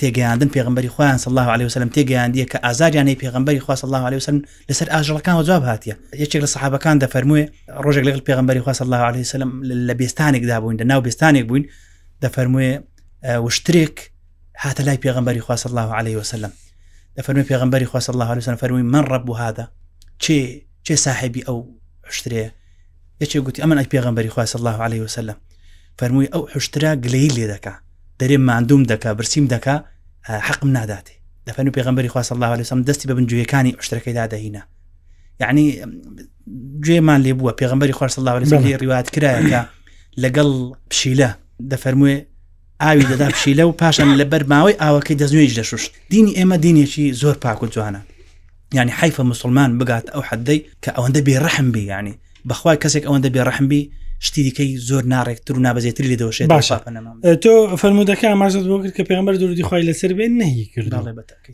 تێگەیاندن 0.00 0.48
پێغمبەری 0.54 0.88
خۆیان 0.94 1.16
صلی 1.22 1.30
الله 1.32 1.46
عليه 1.54 1.66
وسلم 1.70 1.90
تێگەیاندیە 1.94 2.46
کە 2.52 2.58
ئازاریانەی 2.66 3.16
پێغمبەری 3.22 3.60
خوا 3.64 3.74
الله 3.86 4.00
عليه 4.06 4.16
وسلم 4.22 4.42
لەسەر 4.72 4.86
ئاژەڵەکان 4.94 5.34
جواب 5.48 5.64
هاتیە 5.70 5.94
یەکێک 6.22 6.34
لە 6.44 6.48
سەحابەکان 6.54 6.96
دەفەرمووی 7.02 7.44
ڕۆژێک 7.84 8.04
لەگەڵ 8.08 8.22
پێغمبەری 8.28 8.60
خوا 8.64 8.72
الله 8.84 9.00
عليه 9.10 9.20
وسلم 9.26 9.50
لە 9.88 9.94
بێستانێکدا 10.00 10.56
بووین 10.62 10.78
لە 10.80 10.84
ناو 10.86 11.00
بێستانێک 11.06 11.44
بووین 11.48 11.64
دەفەرموێ 12.24 12.68
وشترێک 13.46 13.96
هاتە 14.62 14.80
لای 14.86 14.98
پێغمبەری 15.04 15.40
خوا 15.46 15.56
الله 15.68 15.94
عليه 15.94 16.16
وسلم 16.16 16.52
دەفەرمووی 17.20 17.46
پێغمبەری 17.50 17.86
خوا 17.90 18.00
الله 18.14 18.26
عليه 18.32 18.42
وسلم 18.44 18.56
فەرمووی 18.60 18.86
من 18.94 19.04
ڕب 19.12 19.30
هذا 19.38 19.66
چێ 20.22 20.38
چێ 20.86 20.94
صاحبی 21.04 21.42
ئەو 21.48 21.58
حشترەیە 22.10 22.50
یەکێ 23.22 23.38
گوتی 23.46 23.62
ئەمن 23.62 23.78
ئەی 23.80 23.88
پێغمبەری 23.94 24.30
خوا 24.34 24.44
الله 24.58 24.76
عليه 24.86 25.00
وسلم 25.06 25.36
فەرمووی 25.98 26.28
ئەو 26.34 26.42
حشترا 26.54 26.92
گلەی 27.06 27.28
لێ 27.36 27.46
دەکات 27.54 27.80
دەرێ 28.20 28.36
مادوم 28.50 28.82
دەکا 28.92 29.10
برسیم 29.18 29.44
دەکا 29.54 29.76
حەقم 30.48 30.70
ناداتێ 30.78 31.14
دەفەن 31.50 31.66
و 31.68 31.70
پێغمبەری 31.76 32.10
خواست 32.14 32.32
الله 32.32 32.56
لەسم 32.60 32.80
دەستی 32.88 33.06
بە 33.08 33.14
بنجویەکانی 33.18 33.72
شتەکەیدا 33.86 34.24
دەهینا 34.32 34.62
یعنی 35.40 35.64
گوێمان 36.84 37.20
لێ 37.26 37.32
بووە 37.38 37.52
پێغمبەری 37.60 37.90
خوارد 37.92 38.14
الله 38.18 38.40
لە 38.44 38.80
ڕیوات 38.82 39.06
کرایەکە 39.14 39.60
لەگەڵ 40.22 40.48
پشیلە 40.90 41.30
دەفەرموێ 41.72 42.14
ئاوی 42.82 43.04
دەدا 43.12 43.26
پشیلە 43.34 43.62
و 43.66 43.72
پاشان 43.72 44.18
لە 44.20 44.24
بەرماوەی 44.32 44.76
ئاوەکەی 44.82 45.16
دەزوێش 45.20 45.52
دەشوشت 45.58 45.90
دینی 46.10 46.32
ئێمە 46.34 46.56
دینێکی 46.64 47.04
زۆر 47.22 47.34
پاک 47.44 47.62
و 47.62 47.66
جوانە 47.66 47.98
یعنی 48.74 48.92
حیفە 49.00 49.20
مسلمان 49.20 49.78
بگات 49.78 50.06
ئەو 50.14 50.22
حدەی 50.30 50.58
کە 50.84 50.90
ئەوەندە 50.96 51.20
بێ 51.26 51.36
ڕحمبی 51.46 51.82
یعنی 51.92 52.14
بەخوای 52.48 52.76
کەسێک 52.82 53.04
ئەوەندە 53.08 53.28
بێ 53.34 53.42
ڕحمبی 53.48 53.82
شتی 54.20 54.50
دیکەی 54.50 54.80
زۆر 54.88 55.02
ناڕێکتر 55.14 55.50
و 55.56 55.60
نابەزێتری 55.62 56.08
لێ 56.12 56.16
دۆشێت 56.22 56.48
باش 56.48 56.72
تۆ 57.42 57.76
فەرمودەکە 57.82 58.24
ئاماژت 58.32 58.62
بۆ 58.70 58.76
کرد 58.82 58.94
کە 58.96 59.04
پێمبەر 59.08 59.34
دووردی 59.40 59.64
خی 59.68 59.82
لەسەر 59.90 60.12
بێن 60.18 60.32
نەهی 60.40 60.64
کرد 60.74 60.94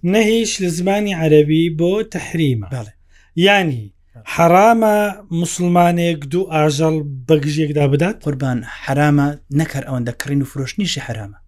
نەهیش 0.04 0.52
لە 0.62 0.68
زمانی 0.76 1.14
عەربی 1.22 1.70
بۆ 1.78 1.92
تحریمە 2.14 2.68
ینی 3.46 3.94
حرامە 4.34 4.96
مسلمانێک 5.42 6.18
دوو 6.32 6.50
ئاژەڵ 6.54 6.94
بەگژێکدا 7.28 7.84
بدات 7.92 8.16
قوربان 8.24 8.58
حرامە 8.84 9.28
نەکەر 9.58 9.82
ئەوەندە 9.88 10.12
کڕین 10.22 10.40
و 10.42 10.46
فرۆشتنیشی 10.52 11.00
حرامە 11.06 11.38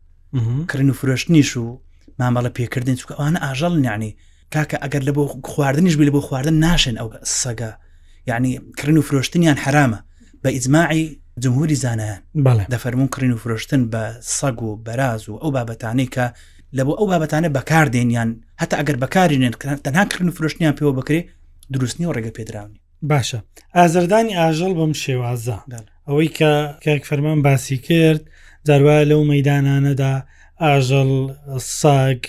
کڕین 0.70 0.90
و 0.90 0.96
فرۆشتنیش 1.00 1.56
و 1.56 1.80
مامەڵە 2.20 2.50
پێکردن 2.58 2.96
چکە 3.00 3.14
ئەوانە 3.18 3.38
ئاژەڵ 3.44 3.72
نیانی 3.82 4.16
کاکە 4.54 4.76
ئەگەر 4.84 5.02
لە 5.08 5.12
بۆ 5.16 5.22
خواردنیش 5.52 5.94
بێ 5.98 6.04
لە 6.08 6.12
بۆ 6.14 6.20
خواردن 6.28 6.56
ناشێن 6.64 6.96
ئەو 7.00 7.08
سەگا 7.42 7.72
یعنی 8.26 8.60
کڕین 8.78 8.96
و 8.98 9.02
فرۆشتنیان 9.08 9.56
حرامە 9.64 10.00
بە 10.44 10.48
ئیجمماعی 10.56 11.04
جمهوری 11.44 11.74
زانایان 11.84 12.20
دەفەرمون 12.74 13.08
کڕین 13.14 13.32
و 13.34 13.40
فرۆشتن 13.44 13.82
بە 13.92 14.02
سەگ 14.36 14.58
و 14.68 14.70
بەراز 14.86 15.28
و 15.28 15.34
ئەو 15.42 15.50
بابەتانی 15.56 16.08
کە 16.14 16.26
لە 16.76 16.82
بۆ 16.86 16.92
ئەو 16.98 17.06
بابەتانە 17.12 17.48
بەکاردێنیان 17.56 18.28
هەتا 18.62 18.74
ئەگەر 18.80 18.96
بەکارێنێن 19.04 19.52
تەنها 19.86 20.04
کردن 20.10 20.28
و 20.28 20.36
فرۆشتنیان 20.38 20.74
پێوە 20.78 20.94
بکرێ 20.98 21.20
دروستنی 21.72 22.06
و 22.06 22.12
ڕێگە 22.16 22.32
پێدراونی 22.38 22.80
باشە 23.10 23.38
ئازردانی 23.76 24.36
ئاژەڵ 24.40 24.72
بەم 24.78 24.92
شێوازە 25.04 25.58
ئەوەی 26.08 26.28
کە 26.38 26.52
کەک 26.84 27.02
فەرمان 27.10 27.42
باسی 27.46 27.76
کرد 27.88 28.22
جاروا 28.68 29.02
لەو 29.10 29.22
مەدانانەدا 29.32 30.14
ئاژەڵ 30.62 31.10
ساگ 31.78 32.22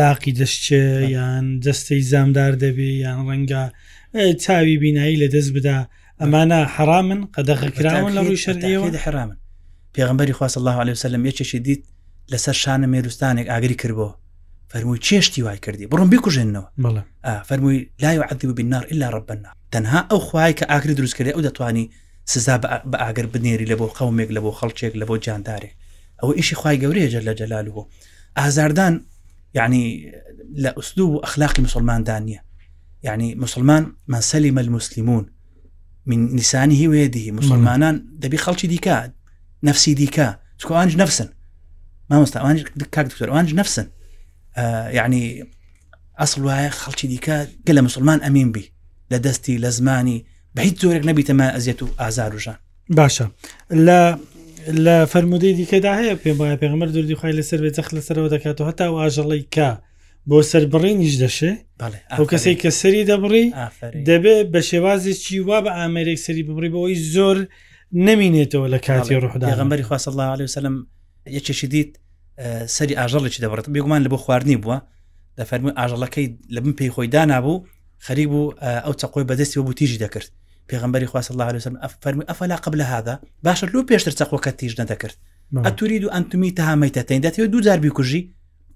لاقی 0.00 0.32
دەشتێ 0.40 0.78
یان 1.16 1.60
دەستەی 1.64 2.02
زامدار 2.10 2.52
دەبێ 2.64 2.90
یان 3.04 3.18
ڕەنگە 3.28 3.62
چاوی 4.42 4.76
بینایی 4.82 5.16
لە 5.22 5.28
دەست 5.34 5.52
بدا 5.56 5.78
ئەمانە 6.22 6.58
حرامن 6.76 7.20
قەدەغکراون 7.36 8.10
لە 8.16 8.20
ڕووی 8.24 8.38
شەرەوە 8.44 8.96
حرامن 9.04 9.36
پێغمبەری 9.98 10.30
خواست 10.32 10.56
الله 10.58 10.76
عليه 10.80 10.92
وسلم 10.92 11.26
یەکێکی 11.30 11.58
دیت 11.58 11.82
لەسەر 12.32 12.54
شانە 12.62 12.86
مێروستانێک 12.94 13.46
ئاگری 13.52 13.74
کردبووە 13.82 14.14
فەرمووی 14.70 15.00
چێشتی 15.06 15.38
وای 15.44 15.58
کردی 15.58 15.86
بڕم 15.88 16.08
بکوژێنەوە 16.12 16.80
فەرمووی 17.48 17.78
لای 18.02 18.18
عدیب 18.22 18.50
بینار 18.54 18.84
إلا 18.92 19.10
ڕبنا 19.16 19.52
تەنها 19.72 20.00
ئەو 20.10 20.18
خوای 20.28 20.54
کە 20.54 20.64
ئاگری 20.70 20.94
دروست 20.94 21.14
کردی 21.16 21.32
ئەو 21.32 21.42
دەتوانی 21.48 21.86
سزا 22.26 22.56
بە 22.90 22.96
ئاگەر 23.02 23.26
بنێری 23.34 23.66
لە 23.72 23.76
بۆ 23.80 23.86
قەومێک 23.98 24.30
لە 24.36 24.40
بۆ 24.44 24.50
خەڵچێک 24.58 24.92
لە 25.00 25.04
بۆ 25.08 25.14
جاندارێک 25.24 25.72
ئەوە 26.20 26.32
ئیشی 26.38 26.54
خی 26.60 26.76
گەورەیە 26.82 27.08
جەر 27.12 27.22
لە 27.28 27.34
جەلالوە 27.40 27.84
ئازاردان 28.38 28.94
یعنی 29.54 29.84
لە 30.62 30.70
ئوسلوب 30.76 31.10
و 31.14 31.22
ئەخلاقی 31.26 31.60
مسلماندان 31.62 32.22
نیە 32.28 32.40
یعنی 33.02 33.34
مسلمان 33.34 33.82
من 34.08 34.20
سەلیمە 34.30 34.58
المسلمون 34.66 35.26
من 36.06 36.16
نیسانی 36.18 36.76
هیوێدی 36.76 37.30
مسلمانان 37.30 38.04
دەبی 38.22 38.38
خەڵکی 38.38 38.70
دیکە 38.72 39.10
نفسی 39.62 39.94
دیکە 39.94 40.22
چکو 40.58 40.74
ئاانج 40.74 40.96
نفسن 40.96 41.28
مامۆستا 42.10 42.36
ئەوانج 42.42 42.62
کاک 42.94 43.06
دکتۆر 43.12 43.28
ئەوانج 43.30 43.54
نفسن 43.54 43.86
یعنی 44.98 45.44
ئەسڵ 46.20 46.38
وایە 46.38 46.70
خەڵکی 46.82 47.06
دیکە 47.12 47.36
گە 47.66 47.72
لە 47.72 47.82
مسلمان 47.88 48.18
ئەمین 48.22 48.52
بی 48.52 48.64
لە 49.12 49.18
دەستی 49.26 49.58
لە 49.64 49.68
زمانی 49.78 50.24
بە 50.56 50.60
هیچ 50.60 50.76
زۆرێک 50.82 51.04
نەبیتەمە 51.08 51.46
ئەزیەت 51.54 51.82
و 51.82 51.88
ئازاروژان 52.00 52.58
باشە 52.98 53.26
لە 53.70 54.00
لە 54.84 54.96
فەرمودەی 55.12 55.54
دیکەدا 55.60 55.92
هەیە 56.00 56.14
پێم 56.24 56.36
باە 56.38 56.56
پێغمەر 56.62 56.88
دوردی 56.94 57.14
خی 57.20 57.32
لەسەر 57.38 57.58
بێ 57.64 57.70
جەخ 57.76 57.88
لەسەرەوە 57.96 58.30
دەکات 58.34 58.60
و 58.60 58.64
هەتا 58.70 58.82
و 58.92 59.00
ئاژەڵی 59.02 59.44
کە 59.54 59.70
بۆ 60.30 60.38
سربڕینیش 60.50 61.14
دەشێ 61.24 61.52
ئەو 62.16 62.24
کەسێک 62.32 62.58
کە 62.62 62.70
سەری 62.80 63.02
دەبڕی 63.10 63.46
دەبێ 64.08 64.36
بە 64.52 64.60
شێوازێکی 64.70 65.36
وا 65.48 65.58
بە 65.64 65.70
ئامرێک 65.78 66.18
سەری 66.26 66.42
ببڕی 66.48 66.70
بەوەی 66.74 66.96
زۆر 67.14 67.38
نمینێتەوە 68.08 68.66
لە 68.74 68.78
کاتی 68.86 69.16
ڕحداغمبەری 69.24 69.84
خوا 69.88 69.96
الله 70.10 70.26
عليه 70.34 70.44
وسلم 70.50 70.74
یەکێکی 71.38 71.66
دیت 71.74 71.90
سەری 72.76 72.94
ئاژەڵێکی 73.00 73.40
دەبڕێت 73.44 73.66
بێگومان 73.74 74.00
لە 74.04 74.08
بۆ 74.12 74.18
خواردنی 74.24 74.56
بووە 74.62 74.78
دەفەرمو 75.40 75.70
ئاژەڵەکەی 75.78 76.26
لە 76.54 76.60
بم 76.64 76.72
پێی 76.78 76.90
خۆی 76.94 77.06
دانابوو 77.14 77.56
خەری 78.06 78.26
بوو 78.32 78.52
ئەو 78.84 78.94
چقۆی 79.00 79.24
بەدەستی 79.30 79.56
بوو 79.64 79.72
تیژی 79.78 79.98
دەکرد 80.04 80.28
پێغمبەری 80.70 81.06
خوا 81.10 81.20
الله 81.32 81.44
عليه 81.50 81.60
وسلم 81.62 81.80
فەرمی 82.02 82.24
ئەفلا 82.30 82.56
قبل 82.66 82.80
هذا 82.82 83.14
باشە 83.46 83.64
لو 83.74 83.84
پێشتر 83.90 84.12
چقۆکە 84.20 84.50
تیژ 84.58 84.72
نەدەکرد 84.80 85.16
ئەتوری 85.66 85.96
دو 86.02 86.08
ئەتومی 86.16 86.50
تەهامەیتەتەین 86.58 87.20
دەتەوێت 87.26 87.50
دوزار 87.54 87.78
بیکوژی 87.84 88.22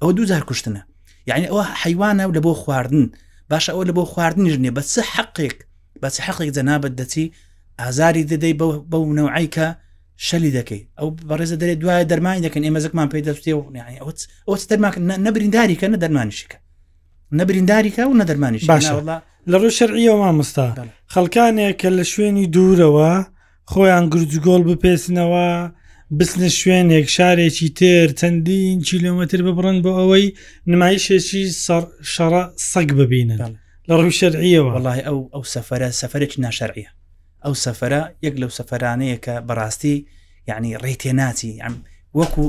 ئەو 0.03 0.11
دوزار 0.19 0.43
کوشتنە 0.51 0.83
یعنی 1.27 1.47
ئەوە 1.47 1.65
حیوانە 1.83 2.23
و 2.29 2.33
لە 2.37 2.41
بۆ 2.47 2.53
خواردن 2.63 3.05
باشە 3.53 3.71
ئەوە 3.75 3.85
لە 3.89 3.93
بۆ 3.97 4.03
خواردنی 4.13 4.51
ژنێ 4.55 4.71
بە 4.79 4.83
چه 4.93 5.03
حەقێک 5.17 5.57
بە 6.03 6.09
چه 6.15 6.21
حەقێک 6.29 6.51
جەنابەت 6.57 6.93
دەچی 7.01 7.25
ئازاری 7.83 8.23
دەدەی 8.31 8.55
بە 8.91 8.99
نەوعیکە 9.19 9.69
شەلی 10.27 10.53
دەکەی 10.59 10.83
ئەو 10.99 11.09
بەڕێزە 11.29 11.57
دەرێت 11.63 11.79
دوایە 11.83 12.05
دەرمانی 12.13 12.43
دەکەن 12.47 12.63
ئێمەزەکمان 12.67 13.09
پێ 13.13 13.19
دەستێ 13.29 13.53
و 13.59 13.63
نیانی 13.75 13.99
ئەوت 14.03 14.19
ئەوت 14.49 14.61
دەرماکە 14.71 14.99
نەبرینداری 15.27 15.77
کە 15.81 15.87
نە 15.95 15.99
دەرمانیشیکە 16.05 16.59
نەبرینداریکە 17.41 18.03
و 18.09 18.15
نە 18.21 18.25
دەرمانیش 18.31 18.65
باشڵ 18.71 18.99
لە 19.51 19.57
ڕۆ 19.63 19.71
شەرعیەوە 19.79 20.17
مامۆستا 20.23 20.69
خەڵکانێک 21.15 21.75
کە 21.81 21.89
لە 21.99 22.05
شوێنی 22.13 22.47
دوورەوە 22.55 23.11
خۆیان 23.73 24.05
گرجگۆڵ 24.13 24.63
بپێسنەوە 24.71 25.47
بستنە 26.11 26.49
شوێنێک 26.49 27.09
شارێکی 27.09 27.69
تر 27.71 28.09
چەندین 28.19 28.83
کیلومتر 28.85 29.39
ببڕن 29.43 29.83
بۆ 29.85 29.91
ئەوەی 29.99 30.37
نمایشێکی 30.71 31.45
شەڕە 32.15 32.43
سەگ 32.73 32.91
ببینن 32.99 33.59
لە 33.89 33.93
ڕووی 34.01 34.15
شەرعیەوە 34.21 34.71
وڵی 34.75 35.01
ئەو 35.07 35.19
ئەو 35.35 35.43
سەفرە 35.55 35.91
سەفرێکی 36.01 36.41
ناشەرعە 36.45 36.87
ئەو 37.45 37.55
سەفرە 37.65 38.03
یەک 38.25 38.35
لەو 38.43 38.51
سەفرانەیە 38.59 39.17
کە 39.25 39.35
بەڕاستی 39.49 39.97
یعنی 40.49 40.77
ڕێتێ 40.83 41.13
ناچی 41.21 41.53
وەکو 42.19 42.43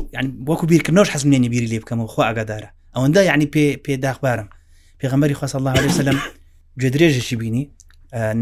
وەکو 0.49 0.65
بیرکردنەوەش 0.71 1.09
حەزمێنی 1.15 1.49
بیری 1.53 1.67
لێ 1.71 1.79
بکەمەوە 1.81 2.09
خۆ 2.13 2.19
ئاگادارە 2.27 2.69
ئەوەندا 2.95 3.21
یعنی 3.29 3.45
پێ 3.53 3.65
پێداخبارم 3.85 4.47
پێغمبەری 5.01 5.35
خۆ 5.39 5.45
الله 5.57 5.71
عليه 5.77 5.89
وسلم 5.93 6.17
گوێدرێژێکی 6.79 7.35
بینی 7.41 7.63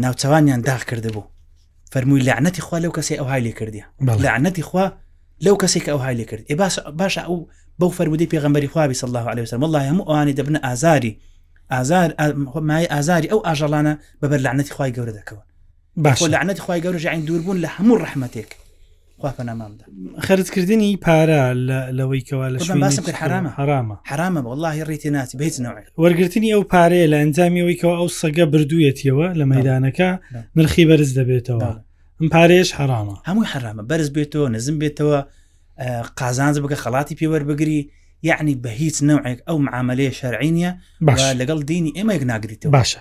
ناوچەوانیان 0.02 0.60
داغ 0.68 0.82
کرده 0.90 1.10
بوو 1.14 1.26
فەرمووی 1.92 2.22
لعنەتی 2.28 2.60
خوا 2.66 2.78
لەو 2.80 2.92
کەسێ 2.96 3.14
ئەو 3.20 3.26
هالی 3.32 3.52
کردی 3.58 3.82
لعنەتی 4.24 4.60
خوا 4.68 4.86
لەو 5.44 5.56
کەسێک 5.62 5.82
ئەو 5.90 5.98
هالی 6.04 6.24
کرد 6.30 6.42
ئێ 6.50 6.54
باش 6.54 6.76
باشە 6.98 7.18
ئەو 7.28 7.36
بەو 7.82 7.90
فەرودی 7.98 8.28
پێغمبەری 8.34 8.64
خواابی 8.72 8.94
صل 9.00 9.06
الله 9.08 9.24
عليه 9.30 9.42
وسلم 9.46 9.64
الله 9.64 9.80
هەموو 9.88 10.04
ئەوانی 10.08 10.36
دەبنە 10.38 10.60
ئازاری 10.66 11.18
ئازار 11.72 12.08
مای 12.68 12.86
ئازاری 12.92 13.28
ئەو 13.32 13.40
ئاژەڵانە 13.46 13.94
بەبەر 14.22 14.40
لعنەتی 14.46 14.72
خی 14.76 14.92
گەورە 14.96 15.12
دەکەون 15.18 15.44
باش 15.96 16.22
لعنەتی 16.22 16.60
خی 16.66 16.80
گەورە 16.82 17.04
عین 17.06 17.24
دوور 17.24 17.40
بوون 17.40 17.58
لە 17.64 17.68
هەموو 17.76 17.98
ڕحمەتێک 18.04 18.48
خواپەنامامدا 19.20 19.84
خرجکردنی 20.20 20.96
پارە 21.04 21.54
لەوەی 21.98 22.22
کەوا 22.28 22.48
لە 22.48 22.58
حرامە 22.62 23.50
حرامە 23.58 23.94
حرامە 24.10 24.40
والله 24.48 24.84
ڕێتی 24.84 25.06
ناتی 25.08 25.36
بێت 25.38 25.60
نوعی 25.60 25.84
وەرگرتنی 26.02 26.52
ئەو 26.54 26.64
پارەیە 26.72 27.06
لە 27.12 27.16
ئەنجامیەوەیکەوە 27.22 27.94
ئەو 27.98 28.08
سەگە 28.20 28.44
بردوویەتیەوە 28.52 29.26
لە 29.38 29.44
مەدانەکە 29.52 30.08
نرخی 30.56 30.84
بەرز 30.88 31.10
دەبێتەوە 31.18 31.72
ئەم 32.20 32.28
پارێش 32.34 32.68
حرامە 32.78 33.16
هەمووی 33.28 33.46
حرامە 33.52 33.82
بەرز 33.90 34.08
بێتەوە 34.16 34.50
نزم 34.54 34.76
بێتەوە 34.82 35.18
قازانز 36.18 36.56
بکە 36.58 36.76
خڵاتی 36.76 37.12
پێوەربگری 37.18 37.90
یعنی 38.28 38.60
بە 38.62 38.66
هیچ 38.68 38.96
نوعێک 39.08 39.38
ئەو 39.48 39.56
معاملەیە 39.66 40.14
شەرعینە 40.20 40.70
لەگەڵ 41.40 41.58
دینی 41.68 41.92
ئێمەێک 41.96 42.22
ناگریتەوە 42.32 42.70
باشە 42.76 43.00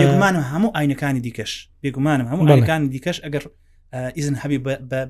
بێگومانم 0.00 0.44
هەموو 0.52 0.74
ئاینەکانی 0.76 1.20
دیکەش 1.26 1.52
بێگومانم 1.82 2.26
هەموو 2.32 2.44
ئاینەکانی 2.48 2.88
دیکەش 2.94 3.16
ئەگەر 3.24 3.44
ئیزن 4.16 4.36
هەبی 4.42 4.58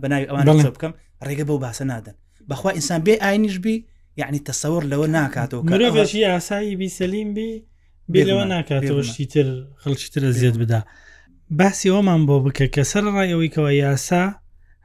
بەناوی 0.03 0.27
ئەوان 0.31 0.71
بکەم 0.77 0.93
ڕێگە 1.27 1.45
بەو 1.49 1.59
باسە 1.65 1.85
نادەن 1.91 2.17
بەخوا 2.51 2.71
ئینسان 2.77 3.01
بێ 3.07 3.15
ئاینیش 3.25 3.57
بی 3.65 3.75
یعنی 4.21 4.39
تەسەور 4.49 4.83
لەوە 4.93 5.07
ناکاتەوە 5.19 5.63
مرۆڤێکی 5.69 6.23
ئاسایی 6.33 6.77
بیسەلیم 6.81 7.29
بی 7.37 7.49
بێ 8.13 8.21
لەوە 8.29 8.45
ناکاتەوە 8.55 9.01
شتیتر 9.11 9.47
خەڵکی 9.83 10.09
ترە 10.13 10.31
زیاد 10.39 10.57
بدا. 10.63 10.81
باسی 11.59 11.89
ئەومان 11.93 12.21
بۆ 12.29 12.37
بکە 12.45 12.67
کە 12.75 12.83
سەر 12.91 13.05
ڕایەوەیکەوە 13.17 13.71
یاسا 13.85 14.23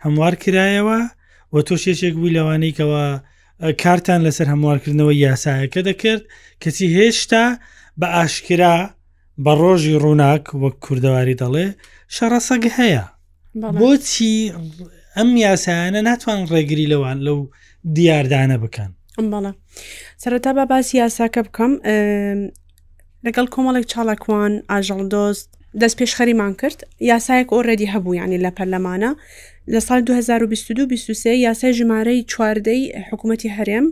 هەموار 0.04 0.34
کرایەوە 0.43 1.00
وە 1.54 1.62
تۆشێکێک 1.67 2.13
بووی 2.19 2.36
لەوانەیەکەوە 2.38 3.04
کارتان 3.82 4.19
لەسەر 4.28 4.48
هەموارکردنەوە 4.54 5.13
یاسایەکە 5.26 5.82
دەکرد 5.88 6.22
کەچی 6.62 6.88
هێشتا 6.98 7.43
بە 8.00 8.08
ئاشکرا 8.15 8.78
بە 9.43 9.52
ڕۆژی 9.62 10.00
ڕووناک 10.04 10.43
وەک 10.63 10.76
کووردەواری 10.84 11.39
دەڵێ 11.41 11.67
شەڕەسەگ 12.15 12.63
هەیە 12.80 13.04
بۆچی 13.80 14.36
ئەم 15.17 15.30
یاسایانە 15.45 16.02
ناتوان 16.10 16.39
ڕێگری 16.54 16.89
لەوان 16.93 17.17
لەو 17.28 17.39
دیاردانە 17.95 18.58
بکەن 18.63 18.91
بەڵە 19.32 19.52
سەرەتا 20.24 20.52
بە 20.58 20.63
باسی 20.72 20.98
یاساکە 21.04 21.41
بکەم 21.48 21.72
لەگەڵ 23.26 23.45
کۆمەڵێک 23.54 23.86
چاڵکوان 23.91 24.54
ئاژەڵ 24.69 25.02
دۆست 25.13 25.50
دەست 25.82 25.96
پێشخەریمان 26.04 26.54
کرد 26.62 26.80
یاسایەک 27.12 27.50
ئۆڕێدی 27.56 27.90
هەبوو 27.94 28.16
ینی 28.22 28.40
لە 28.46 28.52
پەرلەمانە 28.58 29.12
لە 29.74 29.80
سال 29.88 30.00
2023 30.08 31.32
یاسای 31.46 31.74
ژمارەی 31.80 32.24
چواردەی 32.32 32.82
حکوومەتتی 33.12 33.50
هەرێم 33.58 33.86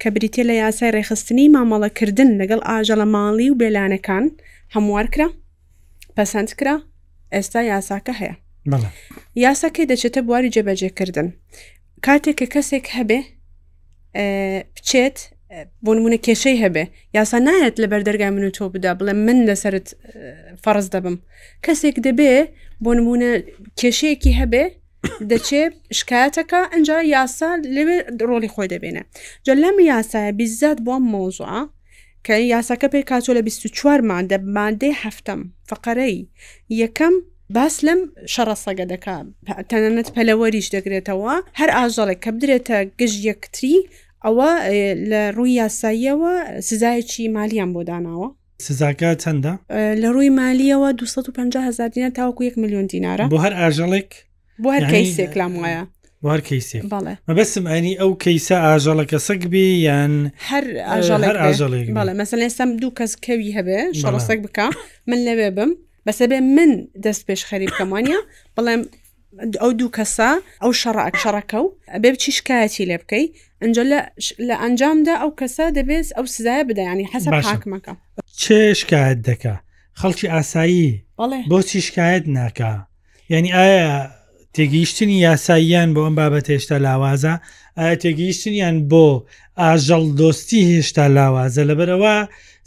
کە 0.00 0.06
بریتە 0.14 0.42
لە 0.48 0.52
یاسای 0.62 0.92
ڕێخستنی 0.96 1.50
مامەڵەکردن 1.54 2.30
لەگەڵ 2.40 2.60
ئاژەڵە 2.68 3.06
ماڵی 3.14 3.50
و 3.50 3.54
بێلانەکان 3.60 4.24
هەموارکرا 4.74 5.28
پەسەندکرا 6.16 6.74
ئێستا 7.34 7.60
یاساکە 7.72 8.14
هەیە 8.20 8.34
یاساکەی 9.44 9.86
دەچێتە 9.90 10.20
بواری 10.26 10.50
جێبەجێکردن 10.54 11.28
کاتێک 12.04 12.36
کە 12.40 12.46
کەسێک 12.54 12.84
هەبێ 12.96 13.20
بچێت 14.76 15.18
بۆ 15.86 15.90
نمونە 15.96 16.18
کێشەی 16.26 16.56
هەبێ 16.64 16.84
یاسا 17.16 17.38
نایەت 17.48 17.74
لە 17.82 17.86
بەردەرگای 17.92 18.32
من 18.36 18.44
و 18.48 18.50
تۆ 18.56 18.64
بدا 18.74 18.92
بڵێ 18.98 19.12
من 19.26 19.38
لەسرت 19.48 19.86
فەرز 20.62 20.86
دەبم 20.94 21.16
کەسێک 21.66 21.96
دەبێ 22.06 22.34
بۆ 22.84 22.90
نمونە 22.98 23.30
کێشەیەکی 23.80 24.32
هەبێ 24.40 24.64
دەچێ 25.30 25.62
شکایەتەکە 25.98 26.60
ئەجا 26.72 26.98
یاسا 27.14 27.50
لەوێ 27.76 27.98
ڕۆلی 28.28 28.50
خۆی 28.54 28.68
دەبێنە 28.74 29.02
جە 29.46 29.52
لەم 29.62 29.76
یاسایە 29.92 30.32
بیزات 30.38 30.78
بۆم 30.86 31.02
مۆزوعە 31.14 31.60
کە 32.26 32.34
یاساکە 32.52 32.86
پێی 32.92 33.04
کاتۆ 33.10 33.30
لە 33.38 33.42
24 33.48 34.00
مادە 34.10 34.36
مادەی 34.56 34.94
هەفتم 35.02 35.40
فقەرەی 35.70 36.16
یەکەم 36.82 37.14
باس 37.56 37.74
لەم 37.86 38.00
شەڕە 38.32 38.56
سەگە 38.64 38.86
دەکات 38.92 39.26
تەنەنەت 39.70 40.08
پەلەوەریش 40.14 40.66
دەگرێتەوە 40.74 41.34
هەر 41.58 41.70
ئاژەڵێک 41.76 42.18
کە 42.24 42.30
بدرێتە 42.36 42.76
گژ 43.00 43.12
یەکتری 43.30 43.76
ئەوە 44.26 44.50
لە 45.10 45.22
ڕووی 45.36 45.52
یاساییەوە 45.62 46.32
سزایەکی 46.68 47.24
مالیان 47.36 47.70
بۆ 47.74 47.80
داناوە 47.90 48.28
سزاکە 48.66 49.10
چەندە 49.22 49.52
لە 50.02 50.08
ڕووی 50.14 50.30
مالیەوە 50.40 50.88
250 50.98 51.88
دیینە 51.92 52.10
تاوکو 52.16 52.42
1 52.44 52.54
میلیۆن 52.62 52.86
دیناە 52.90 53.28
بۆ 53.32 53.36
هەر 53.44 53.54
ئاژەڵێک 53.60 54.10
بۆ 54.62 54.68
هەر 54.76 54.84
کەیسێک 54.92 55.32
لام 55.38 55.52
وایە 55.62 55.84
هەر 56.34 56.40
کەیسێک 56.48 56.82
بەڵێ 56.92 57.14
بەسم 57.38 57.64
ئەنی 57.72 57.94
ئەو 58.00 58.10
کەیسە 58.24 58.56
ئاژەڵەکە 58.66 59.18
سەگ 59.28 59.42
بێ 59.52 59.66
یان 59.88 60.12
هەر 60.50 60.64
ئاژەڵێک 61.42 61.86
بەڵێ 61.98 62.12
مەسن 62.20 62.40
ئێستام 62.46 62.70
دوو 62.80 62.96
کەس 62.98 63.12
کەوی 63.26 63.54
هەبێ 63.58 63.78
شەڕسەک 64.00 64.38
بک 64.44 64.58
من 65.10 65.18
لەوێ 65.26 65.48
بم 65.56 65.70
بەسەبێ 66.06 66.38
من 66.56 66.70
دەست 67.04 67.22
پێش 67.28 67.40
خەریب 67.50 67.70
کەمانیا 67.78 68.20
بڵێم 68.56 68.82
ئەو 69.62 69.70
دوو 69.78 69.88
کەسە 69.98 70.28
ئەو 70.62 70.70
شەڕعک 70.82 71.14
شەڕەکە 71.22 71.58
و 71.64 71.68
ئەبێ 71.94 72.08
بچی 72.14 72.32
شکایەتی 72.38 72.88
لێ 72.90 72.96
بکەیت 73.02 73.30
ئەنج 73.62 73.76
لە 74.48 74.56
ئەنجامدا 74.62 75.14
ئەو 75.22 75.30
کەسە 75.40 75.64
دەبێت 75.78 76.06
ئەو 76.16 76.26
سزایە 76.34 76.64
بدەیانی 76.68 77.06
حەسە 77.12 77.28
حاکمەکە 77.48 77.92
چێ 78.42 78.60
شکایەت 78.80 79.18
دەکە 79.28 79.54
خەڵکی 80.00 80.26
ئاسایی 80.34 80.90
بۆچی 81.50 81.80
شکایەت 81.88 82.24
ناکە 82.36 82.72
یعنی 83.32 83.50
ئایا 83.56 83.92
تێگەیشتنی 84.54 85.16
یاساییان 85.26 85.88
بۆ 85.94 86.00
ئەم 86.06 86.14
بابەت 86.20 86.46
هێشتا 86.52 86.76
لاوازە 86.86 87.34
ئایا 87.78 87.94
تێگەیشتنیان 88.02 88.76
بۆ 88.90 89.06
ئاژەڵ 89.62 90.04
دۆستی 90.20 90.60
هێشتا 90.70 91.04
لاوازە 91.16 91.62
لەبەرەوە 91.70 92.16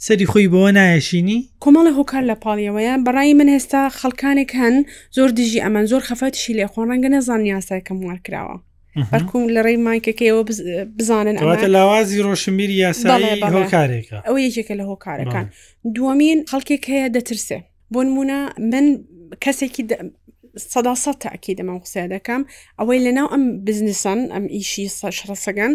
سەری 0.06 0.26
خۆی 0.30 0.48
بەوە 0.52 0.70
نایەشینی 0.78 1.38
کۆمەڵە 1.64 1.90
هۆکار 1.98 2.22
لە 2.30 2.36
پاڵیەوەیە 2.44 2.94
بەڕای 3.06 3.34
من 3.40 3.48
هێستا 3.56 3.80
خەڵکانێک 4.00 4.50
هەن 4.60 4.74
زۆر 5.16 5.30
دژی 5.38 5.60
ئەمەەن 5.64 5.86
زۆر 5.92 6.02
خەفەتشی 6.08 6.52
لێ 6.58 6.66
خۆن 6.72 6.86
ڕەنگە 6.90 7.10
نەزان 7.14 7.42
یاساکەم 7.52 7.98
وار 8.06 8.18
کراوە. 8.26 8.56
بەرکوم 9.12 9.42
لە 9.54 9.60
ڕێی 9.66 9.78
مایکەکەەوە 9.86 10.42
بزاننواتە 10.98 11.66
لاوازی 11.74 12.22
ڕۆشنبیری 12.26 12.76
یاسای 12.84 13.22
هۆکارێکە 13.58 14.18
ئەو 14.28 14.36
یەکێکە 14.46 14.74
لە 14.80 14.84
هۆکارەکان 14.90 15.46
دووەمین 15.96 16.38
خەڵکێک 16.50 16.82
هەیە 16.92 17.06
دەترسێ 17.16 17.58
بۆ 17.92 18.00
نمونە 18.08 18.38
من 18.72 18.86
کەسێکی 19.44 19.82
سەداسە 20.72 21.12
تاکی 21.22 21.52
دەمە 21.58 21.74
قسە 21.84 22.02
دەکەم 22.14 22.42
ئەوەی 22.78 22.98
لەناو 23.06 23.28
ئەم 23.32 23.44
بزنسان 23.66 24.18
ئەم 24.34 24.44
ئیشی 24.54 24.86
سەشڕسەگەن 24.98 25.72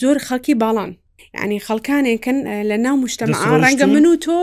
زۆر 0.00 0.16
خەکی 0.28 0.54
باڵان 0.62 0.92
ینی 1.42 1.58
خەڵکانێکن 1.66 2.38
لە 2.70 2.76
ناو 2.84 2.96
مشتتەما 3.04 3.36
ڕەنگە 3.64 3.86
من 3.94 4.06
و 4.06 4.14
تۆ 4.24 4.36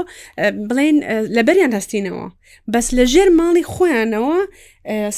بڵێن 0.69 0.97
لەبەریان 1.37 1.71
هەستینەوە 1.77 2.25
بەس 2.73 2.87
لە 2.97 3.03
ژێر 3.13 3.29
ماڵی 3.39 3.65
خۆیانەوە 3.73 4.37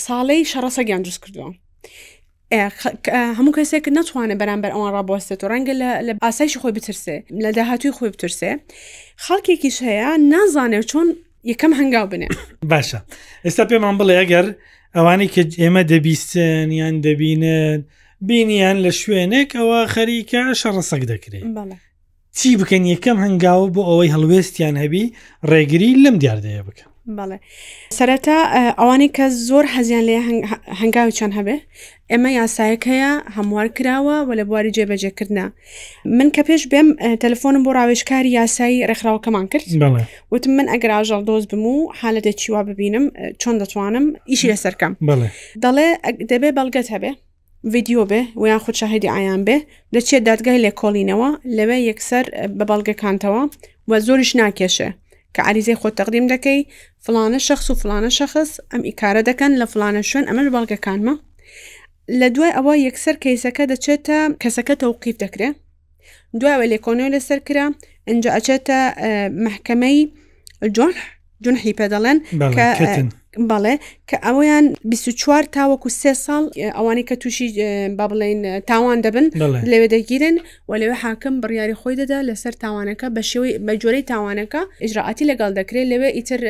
ساڵەی 0.05 0.41
شەڕەسەگیان 0.51 1.01
دروست 1.05 1.21
کردووە. 1.23 1.47
هەموو 3.37 3.55
کەسێک 3.57 3.85
نتوانێت 3.97 4.39
بەرامبەر 4.41 4.69
ئەوان 4.75 4.91
ڕابۆستێت 4.95 5.39
و 5.43 5.47
ڕەنگە 5.53 5.73
لە 5.81 5.89
ئاسایشی 6.25 6.59
خۆی 6.61 6.73
بترسێ 6.77 7.17
لە 7.43 7.49
داهاتوی 7.57 7.91
خۆی 7.97 8.09
بترسێ 8.15 8.51
خەڵکێکیش 9.25 9.77
هەیە 9.87 10.09
نازانێت 10.31 10.85
چۆن 10.91 11.07
یەکەم 11.51 11.73
هەنگاو 11.79 12.05
بنێ 12.11 12.27
باشە 12.71 12.99
ئێستا 13.45 13.63
پێمان 13.71 13.95
بڵێ 13.99 14.15
ئەگەر 14.21 14.45
ئەوانی 14.95 15.27
کە 15.33 15.41
ئێمە 15.61 15.81
دەبیستن 15.91 16.67
یان 16.79 16.95
دەبینن 17.05 17.79
بینیان 18.27 18.89
لە 18.89 18.93
شوێنێکەوە 19.01 19.79
خەریکە 19.93 20.43
شەڕسەک 20.61 21.03
دەکرێت 21.11 21.43
چی 22.39 22.49
بکەن 22.61 22.83
یەکەم 22.93 23.17
هەنگاوە 23.25 23.67
بۆ 23.75 23.81
ئەوەی 23.89 24.09
هەڵوێستیان 24.15 24.75
هەبی 24.83 25.03
ڕێگری 25.51 25.91
لەم 26.03 26.15
دیاردەیە 26.23 26.61
بکەن 26.69 26.89
بەڵێ 27.17 27.37
سەرەتا 27.97 28.37
ئەوانی 28.79 29.09
کە 29.17 29.25
زۆر 29.47 29.65
حەزیان 29.73 30.03
لێ 30.09 30.17
هەنگاوی 30.81 31.13
چەند 31.17 31.33
هەبێ 31.39 31.55
ئێمە 32.11 32.29
یاسایەک 32.39 32.83
هەیە 32.91 33.11
هەموار 33.35 33.67
کراوە 33.77 34.17
و 34.27 34.29
لە 34.39 34.43
بواری 34.49 34.71
جێبەجێکردنا 34.77 35.45
من 36.17 36.29
کە 36.35 36.41
پێش 36.47 36.61
بێم 36.71 36.87
تەلفۆنم 37.23 37.61
بۆ 37.65 37.71
ڕاوێشکاری 37.77 38.31
یاسایی 38.39 38.85
ڕێکخراوەکەمان 38.89 39.45
کرد 39.51 39.65
وتم 40.33 40.51
من 40.57 40.67
ئەگراژەڵ 40.73 41.21
دۆز 41.29 41.43
بم 41.51 41.63
و 41.73 41.75
حالەتێک 41.99 42.35
چیوا 42.41 42.61
ببینم 42.69 43.05
چۆن 43.41 43.55
دەتوانم 43.61 44.05
ئیشی 44.31 44.47
لەسەرکەم 44.51 44.93
دەڵێ 45.63 45.87
دەبێ 46.31 46.49
بەڵگەت 46.57 46.87
هەبێ 46.95 47.11
ڤیددیو 47.67 48.05
بێ 48.09 48.21
و 48.41 48.47
یان 48.47 48.59
خودشاهدی 48.65 49.09
ئایان 49.15 49.41
بێ 49.47 49.57
دەچێت 49.95 50.23
دادگای 50.29 50.61
لێکۆڵینەوە 50.65 51.29
لەوێ 51.57 51.77
یەکسەر 51.89 52.25
بە 52.57 52.63
بەڵگەکانتەوە 52.69 53.43
و 53.89 53.91
زۆریش 54.07 54.31
ناکێشێ 54.39 54.89
کە 55.35 55.41
عریزەی 55.47 55.79
خۆ 55.81 55.89
تەقدیم 55.99 56.25
دەکەی 56.33 56.59
فلانە 57.05 57.39
شخص 57.47 57.65
و 57.71 57.75
فلانە 57.81 58.11
شخص 58.19 58.49
ئەم 58.71 58.81
ئیکارە 58.89 59.21
دەکەن 59.29 59.51
لە 59.61 59.65
فلانە 59.73 60.01
شوێن 60.09 60.25
ئەمەش 60.29 60.47
بەڵگەکانمە 60.55 61.13
لە 62.19 62.27
دوای 62.35 62.51
ئەوە 62.57 62.73
یەکسەر 62.87 63.15
کەیسەکە 63.23 63.63
دەچێتە 63.71 64.17
کەسەکە 64.41 64.73
تەوقیف 64.81 65.17
دەکرێت 65.23 65.55
دوایەوە 66.39 66.65
لێکۆنۆی 66.71 67.13
لەسەر 67.15 67.39
کرا 67.47 67.65
ئەجا 68.07 68.29
ئەچێتە 68.35 68.79
محکەمەی 69.45 69.97
جۆرح 70.75 70.99
جونحی 71.43 71.73
پێ 71.79 71.87
دەڵێن 71.93 72.17
بەڵێ 73.51 73.73
کە 74.09 74.17
ئەویان 74.25 74.65
24 74.83 75.43
تاوەکو 75.55 75.89
سێ 75.99 76.13
ساڵ 76.25 76.43
ئەوانەی 76.77 77.05
کە 77.11 77.15
تووشی 77.21 77.47
با 77.97 78.05
بڵین 78.11 78.41
تاوان 78.69 78.99
دەبن 79.05 79.25
لەوێ 79.71 79.87
دەگیرن 79.95 80.35
و 80.69 80.77
لەوێ 80.81 80.95
حاکم 81.03 81.35
بڕیاری 81.43 81.75
خۆی 81.81 81.95
دەدا 82.01 82.19
لەسەر 82.29 82.53
تاوانەکە 82.63 83.05
بە 83.15 83.21
شێوەی 83.31 83.53
بە 83.65 83.73
جۆرەی 83.81 84.03
تاوانەکە 84.11 84.61
ئژراعاتی 84.85 85.25
لەگەڵ 85.31 85.51
دەکرێت 85.59 85.85
لەوێ 85.91 86.09
ئیتر 86.17 86.41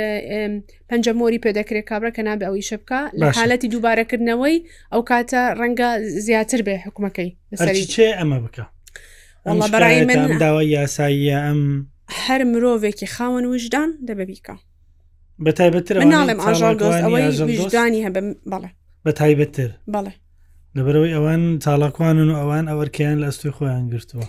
پەنجەمۆری 0.90 1.40
پێدەکرێت 1.46 1.86
کابرا 1.90 2.12
کە 2.16 2.22
نابێ 2.28 2.46
ئەوی 2.50 2.64
شبکە 2.72 3.00
لە 3.20 3.26
حالەتی 3.38 3.68
دووبارەکردنەوەی 3.74 4.58
ئەو 4.94 5.02
کاتە 5.12 5.42
ڕەنگە 5.60 5.90
زیاتر 6.26 6.60
بێ 6.68 6.76
حکومەکەی 6.88 7.30
چێ 7.96 8.08
ئەمە 8.20 8.38
بکە 8.46 8.66
بەڕای 9.74 10.02
من 10.10 10.20
داوای 10.44 10.70
یاساییە 10.78 11.38
ئەم 11.48 11.62
هەر 12.26 12.42
مرۆڤێکی 12.52 13.08
خاوەن 13.16 13.46
وژدان 13.52 13.90
دەبەبیکە 14.08 14.56
بە 15.46 15.52
تایبەتتر 15.60 15.96
ناڵێم 16.14 16.40
ئاژال 16.46 16.76
گۆست 16.82 17.00
ئەوەی 17.04 17.26
ویژدانی 17.50 18.02
هەبم 18.06 18.28
بەڵێ 18.52 18.70
بە 19.06 19.12
تایبەتتر 19.22 19.70
بەڵێ 19.94 20.14
لەبەرەوەی 20.76 21.16
ئەوان 21.16 21.42
چاڵاکوانن 21.64 22.28
و 22.32 22.36
ئەوان 22.42 22.66
ئەوەرکیان 22.72 23.18
لە 23.22 23.28
ئەستوی 23.30 23.54
خۆیان 23.58 23.84
گرتووە 23.92 24.26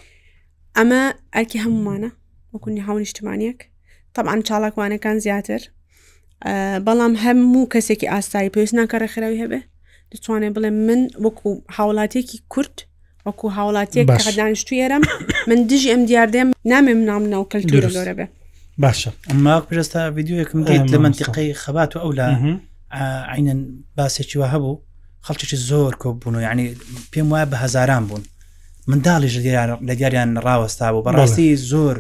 ئەمە 0.77 1.03
ئەرکی 1.35 1.59
هەمومانە 1.65 2.11
وەکونی 2.55 2.83
هاونیشتمانیەک 2.89 3.59
تەعاان 4.15 4.41
چاڵاکوانەکان 4.49 5.17
زیاتر 5.27 5.63
بەڵام 6.87 7.13
هەموو 7.25 7.71
کەسێکی 7.73 8.07
ئاستایی 8.13 8.53
پێویست 8.55 8.75
ناکەرە 8.81 9.07
خراوی 9.13 9.41
هەبێ 9.43 9.61
دەتوانێ 10.13 10.49
بڵێ 10.57 10.71
من 10.87 11.01
وەکو 11.25 11.51
هاوڵاتێکی 11.77 12.39
کورت 12.53 12.77
وەکو 13.27 13.47
هاوڵاتێک 13.57 14.07
دانیشتوێرم 14.39 15.03
من 15.49 15.59
دژی 15.71 15.89
ئەم 15.93 16.03
دیاردێم 16.11 16.49
نامێ 16.73 16.93
نام 17.11 17.25
ناو 17.33 17.43
کەلتورە 17.53 17.91
لۆرە 17.97 18.15
بێ 18.19 18.27
باشە 18.79 19.11
ئەمما 19.31 19.61
پێستا 19.71 20.01
یددیوەکەم 20.17 20.59
دیت 20.69 20.87
لە 20.95 20.99
منتیقی 21.05 21.55
خەبات 21.63 21.91
و 21.97 21.99
ئەو 22.03 22.13
لە 22.19 22.25
عینەن 23.35 23.61
باسێکیوە 23.99 24.47
هەبوو 24.55 24.81
خەڵکیی 25.27 25.59
زۆر 25.69 25.93
کۆ 26.03 26.09
بوون 26.21 26.35
ینی 26.43 26.77
پێم 27.13 27.27
وایە 27.33 27.47
بە 27.53 27.57
هەزاران 27.65 28.03
بوون 28.09 28.23
منداڵیش 28.91 29.35
لە 29.87 29.93
دیاریان 29.99 30.31
ڕاوەستا 30.47 30.87
بوو 30.93 31.03
بەڕاستی 31.07 31.47
زۆر 31.73 31.97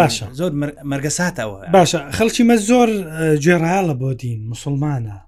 باشە 0.00 0.24
زۆر 0.40 0.50
مەرگەساتەوە 0.90 1.56
باشە 1.76 1.98
خەڵکی 2.16 2.44
مە 2.48 2.56
زۆر 2.68 2.88
گوێڕالە 3.44 3.94
بۆ 4.00 4.10
دین 4.20 4.40
مسلمانە 4.52 5.18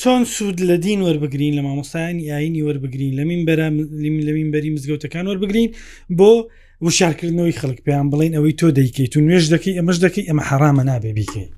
چۆن 0.00 0.22
سوود 0.34 0.58
لە 0.68 0.76
دین 0.84 1.00
وەربگرین 1.06 1.54
لە 1.58 1.62
مامۆستایان 1.66 2.16
یاینی 2.30 2.62
وەربگرین 2.66 3.12
لە 3.18 3.22
من 3.28 3.40
بەرە 3.48 3.68
لەمین 4.26 4.50
بەری 4.52 4.70
مزگەوتەکان 4.76 5.24
وەربگرین 5.26 5.70
بۆ 6.18 6.32
وشارکردنەوەی 6.86 7.58
خەڵک 7.60 7.78
پێیان 7.86 8.06
بڵین 8.10 8.32
ئەوەی 8.36 8.54
تۆ 8.60 8.66
دەیکەیت 8.78 9.14
و 9.16 9.20
نوێش 9.26 9.44
دەکەی 9.54 9.74
ئەمەش 9.78 9.96
دەکەی 10.04 10.24
ئەمە 10.28 10.42
حرامە 10.50 10.82
نابێ 10.90 11.12
بیکەین 11.18 11.50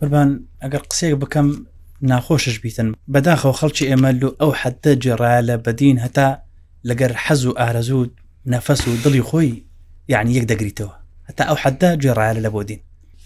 بربان 0.00 0.30
ئەگەر 0.62 0.82
قسێک 0.90 1.14
بکەم 1.22 1.48
ناخۆشش 2.10 2.56
بیتن 2.62 2.88
بەداخەوە 3.12 3.54
خەڵکی 3.60 3.84
ئێمە 3.90 4.10
لو 4.20 4.30
ئەو 4.40 4.52
حدە 4.60 4.92
جێڕایە 5.02 5.40
لە 5.48 5.56
بەدین 5.66 5.96
هەتا 6.04 6.28
لەگەر 6.88 7.12
حەز 7.24 7.42
و 7.46 7.52
ئارەزوو 7.60 8.06
نەفەس 8.52 8.80
و 8.88 8.92
دڵی 9.04 9.22
خۆی 9.28 9.52
یعنی 10.12 10.32
یەک 10.38 10.44
دەگریتەوە 10.50 10.94
هەتا 11.28 11.42
ئەو 11.48 11.56
حدە 11.64 11.90
جێڕایە 12.02 12.34
لە 12.46 12.50
بۆدین 12.54 12.80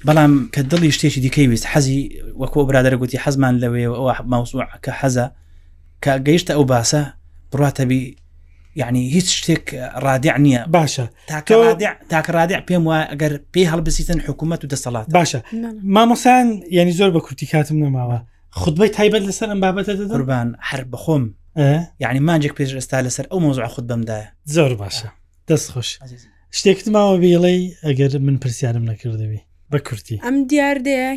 بەڵام 0.07 0.33
کە 0.55 0.61
دڵی 0.73 0.91
شتێکی 0.97 1.21
دیکەی 1.25 1.47
ویست 1.49 1.67
حەزی 1.73 2.01
وەکۆ 2.43 2.59
برادرە 2.69 2.97
گوتی 3.03 3.19
حەزمان 3.25 3.55
لەوێ 3.63 3.85
ئەو 3.99 4.07
ماوسوعکە 4.33 4.93
حەزە 5.01 5.27
کە 6.05 6.13
گەیشتە 6.27 6.53
ئەو 6.57 6.65
باسە 6.73 7.03
بڕاتەبی 7.53 8.03
یعنی 8.81 9.03
هیچ 9.15 9.29
شتێک 9.39 9.65
ڕادع 10.05 10.37
نییە 10.45 10.63
باشە 10.75 11.07
تاکە 12.11 12.31
ڕادع 12.39 12.61
پێم 12.69 12.83
وایە 12.89 13.05
ئەگەر 13.13 13.33
پێی 13.55 13.67
هەڵبسیتن 13.73 14.19
حکوومەت 14.27 14.63
و 14.65 14.69
دەسەڵات 14.73 15.07
باشە 15.17 15.41
مامۆسان 15.95 16.47
ینی 16.79 16.93
زۆر 16.99 17.11
بە 17.15 17.21
کورتی 17.27 17.47
کاتم 17.53 17.77
نەماوە 17.85 18.19
خودبەی 18.61 18.89
تایبەت 18.97 19.23
لەسەر 19.29 19.49
ئەم 19.53 19.61
بابەتە 19.65 19.95
دەربان 20.13 20.49
هەر 20.71 20.83
بخۆم 20.93 21.25
یعنی 22.05 22.21
مانجێک 22.29 22.53
پێش 22.61 22.71
ئێستا 22.77 22.99
لەسەر 23.07 23.25
ئەو 23.31 23.39
مۆزع 23.45 23.67
خود 23.75 23.85
بەمدایە 23.93 24.29
زۆر 24.55 24.73
باشە 24.83 25.09
دەست 25.49 25.69
خۆش 25.73 25.91
شتێکت 26.59 26.87
ماوە 26.95 27.17
بێڵی 27.23 27.61
ئەگەر 27.87 28.13
من 28.27 28.37
پرسیارم 28.43 28.85
نەکردەوی 28.91 29.41
بکردی 29.77 30.17
ئەم 30.27 30.37
دیاردەیە 30.53 31.09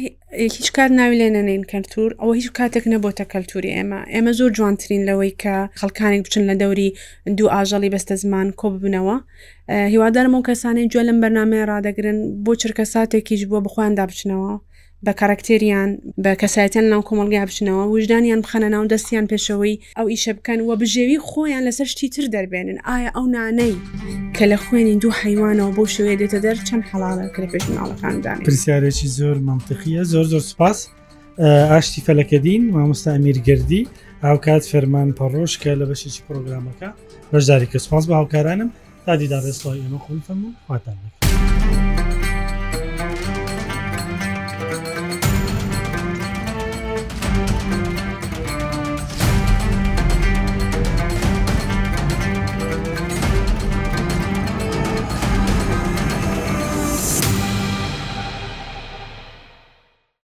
هیچ 0.57 0.67
کار 0.77 0.89
ناوی 0.99 1.17
لێ 1.21 1.29
نەنین 1.35 1.63
کەلتور 1.71 2.09
ئەوە 2.21 2.33
هیچ 2.39 2.47
کاتێک 2.57 2.85
نەبۆتە 2.93 3.25
کەلتوری 3.33 3.71
ئێمە 3.77 4.01
ئێمە 4.13 4.31
زۆر 4.39 4.49
جوانترین 4.57 5.03
لەوەی 5.09 5.33
کە 5.41 5.55
خەڵکانێک 5.79 6.21
بچن 6.25 6.43
لە 6.49 6.55
دەوری 6.61 6.89
دوو 7.37 7.49
ئاژەڵی 7.55 7.93
بەستە 7.95 8.15
زمان 8.23 8.47
کۆ 8.59 8.67
ببنەوە 8.73 9.17
هیوادارم 9.93 10.33
ئەو 10.35 10.45
کەسانی 10.49 10.89
جوێ 10.91 11.03
لەم 11.07 11.17
بەرنمەیە 11.23 11.65
ڕدەگرن 11.71 12.19
بۆ 12.45 12.51
چرکە 12.61 12.85
ساتێکیش 12.93 13.41
بووە 13.49 13.61
بخوااندا 13.65 14.03
بچنەوە 14.11 14.53
بە 15.05 15.13
کاراکتێریان 15.21 15.89
بە 16.23 16.31
کەسایەتیان 16.41 16.85
ناو 16.93 17.01
کۆمەلگا 17.09 17.45
بچنەوە 17.49 17.83
وجدانیان 17.93 18.41
بخەنە 18.45 18.69
ناو 18.75 18.83
دەستیان 18.93 19.25
پێشەوەی 19.31 19.75
ئەو 19.97 20.07
ئیشە 20.13 20.33
بکەن 20.37 20.59
و 20.67 20.71
بژێوی 20.81 21.19
خۆیان 21.29 21.63
لەسەر 21.69 21.87
شتی 21.93 22.09
تر 22.13 22.25
دەربێنن 22.35 22.77
ئایا 22.87 23.09
ئەو 23.15 23.25
نانەی 23.35 23.73
کە 24.35 24.43
لە 24.51 24.57
خوێنین 24.63 24.99
دوو 25.03 25.13
حیوانەوە 25.21 25.69
بۆ 25.77 25.83
شوێ 25.95 26.13
دێتە 26.21 26.39
دەر 26.45 26.57
چەند 26.67 26.83
حەڵالە 26.89 27.25
کرێ 27.35 27.47
پێش 27.53 27.63
مناڵەکاندان 27.71 28.37
پرسیارێکی 28.47 29.07
زۆر 29.17 29.37
مامتەخیە 29.47 30.01
زۆر 30.13 30.25
زۆر 30.33 30.43
سپاس 30.51 30.77
ئاشتی 31.71 31.99
فەلەکەدین 32.07 32.63
مامۆستا 32.75 33.09
ئەمیرگردی 33.15 33.83
هاوکات 34.25 34.63
فەرمان 34.71 35.09
پەڕۆژ 35.19 35.51
کە 35.61 35.71
لە 35.79 35.85
بەشێکی 35.89 36.21
پرۆگرامەکە 36.27 36.89
بەشداری 37.31 37.67
کە 37.71 37.77
سپاس 37.85 38.03
بە 38.09 38.13
هاوکارانم 38.19 38.69
تا 39.05 39.13
دیدا 39.21 39.39
ڕێستڵی 39.45 39.81
ئەمە 39.85 39.99
خۆی 40.05 40.21
فەرمو 40.27 40.49
خواتان 40.67 40.97
بکە. 41.03 41.54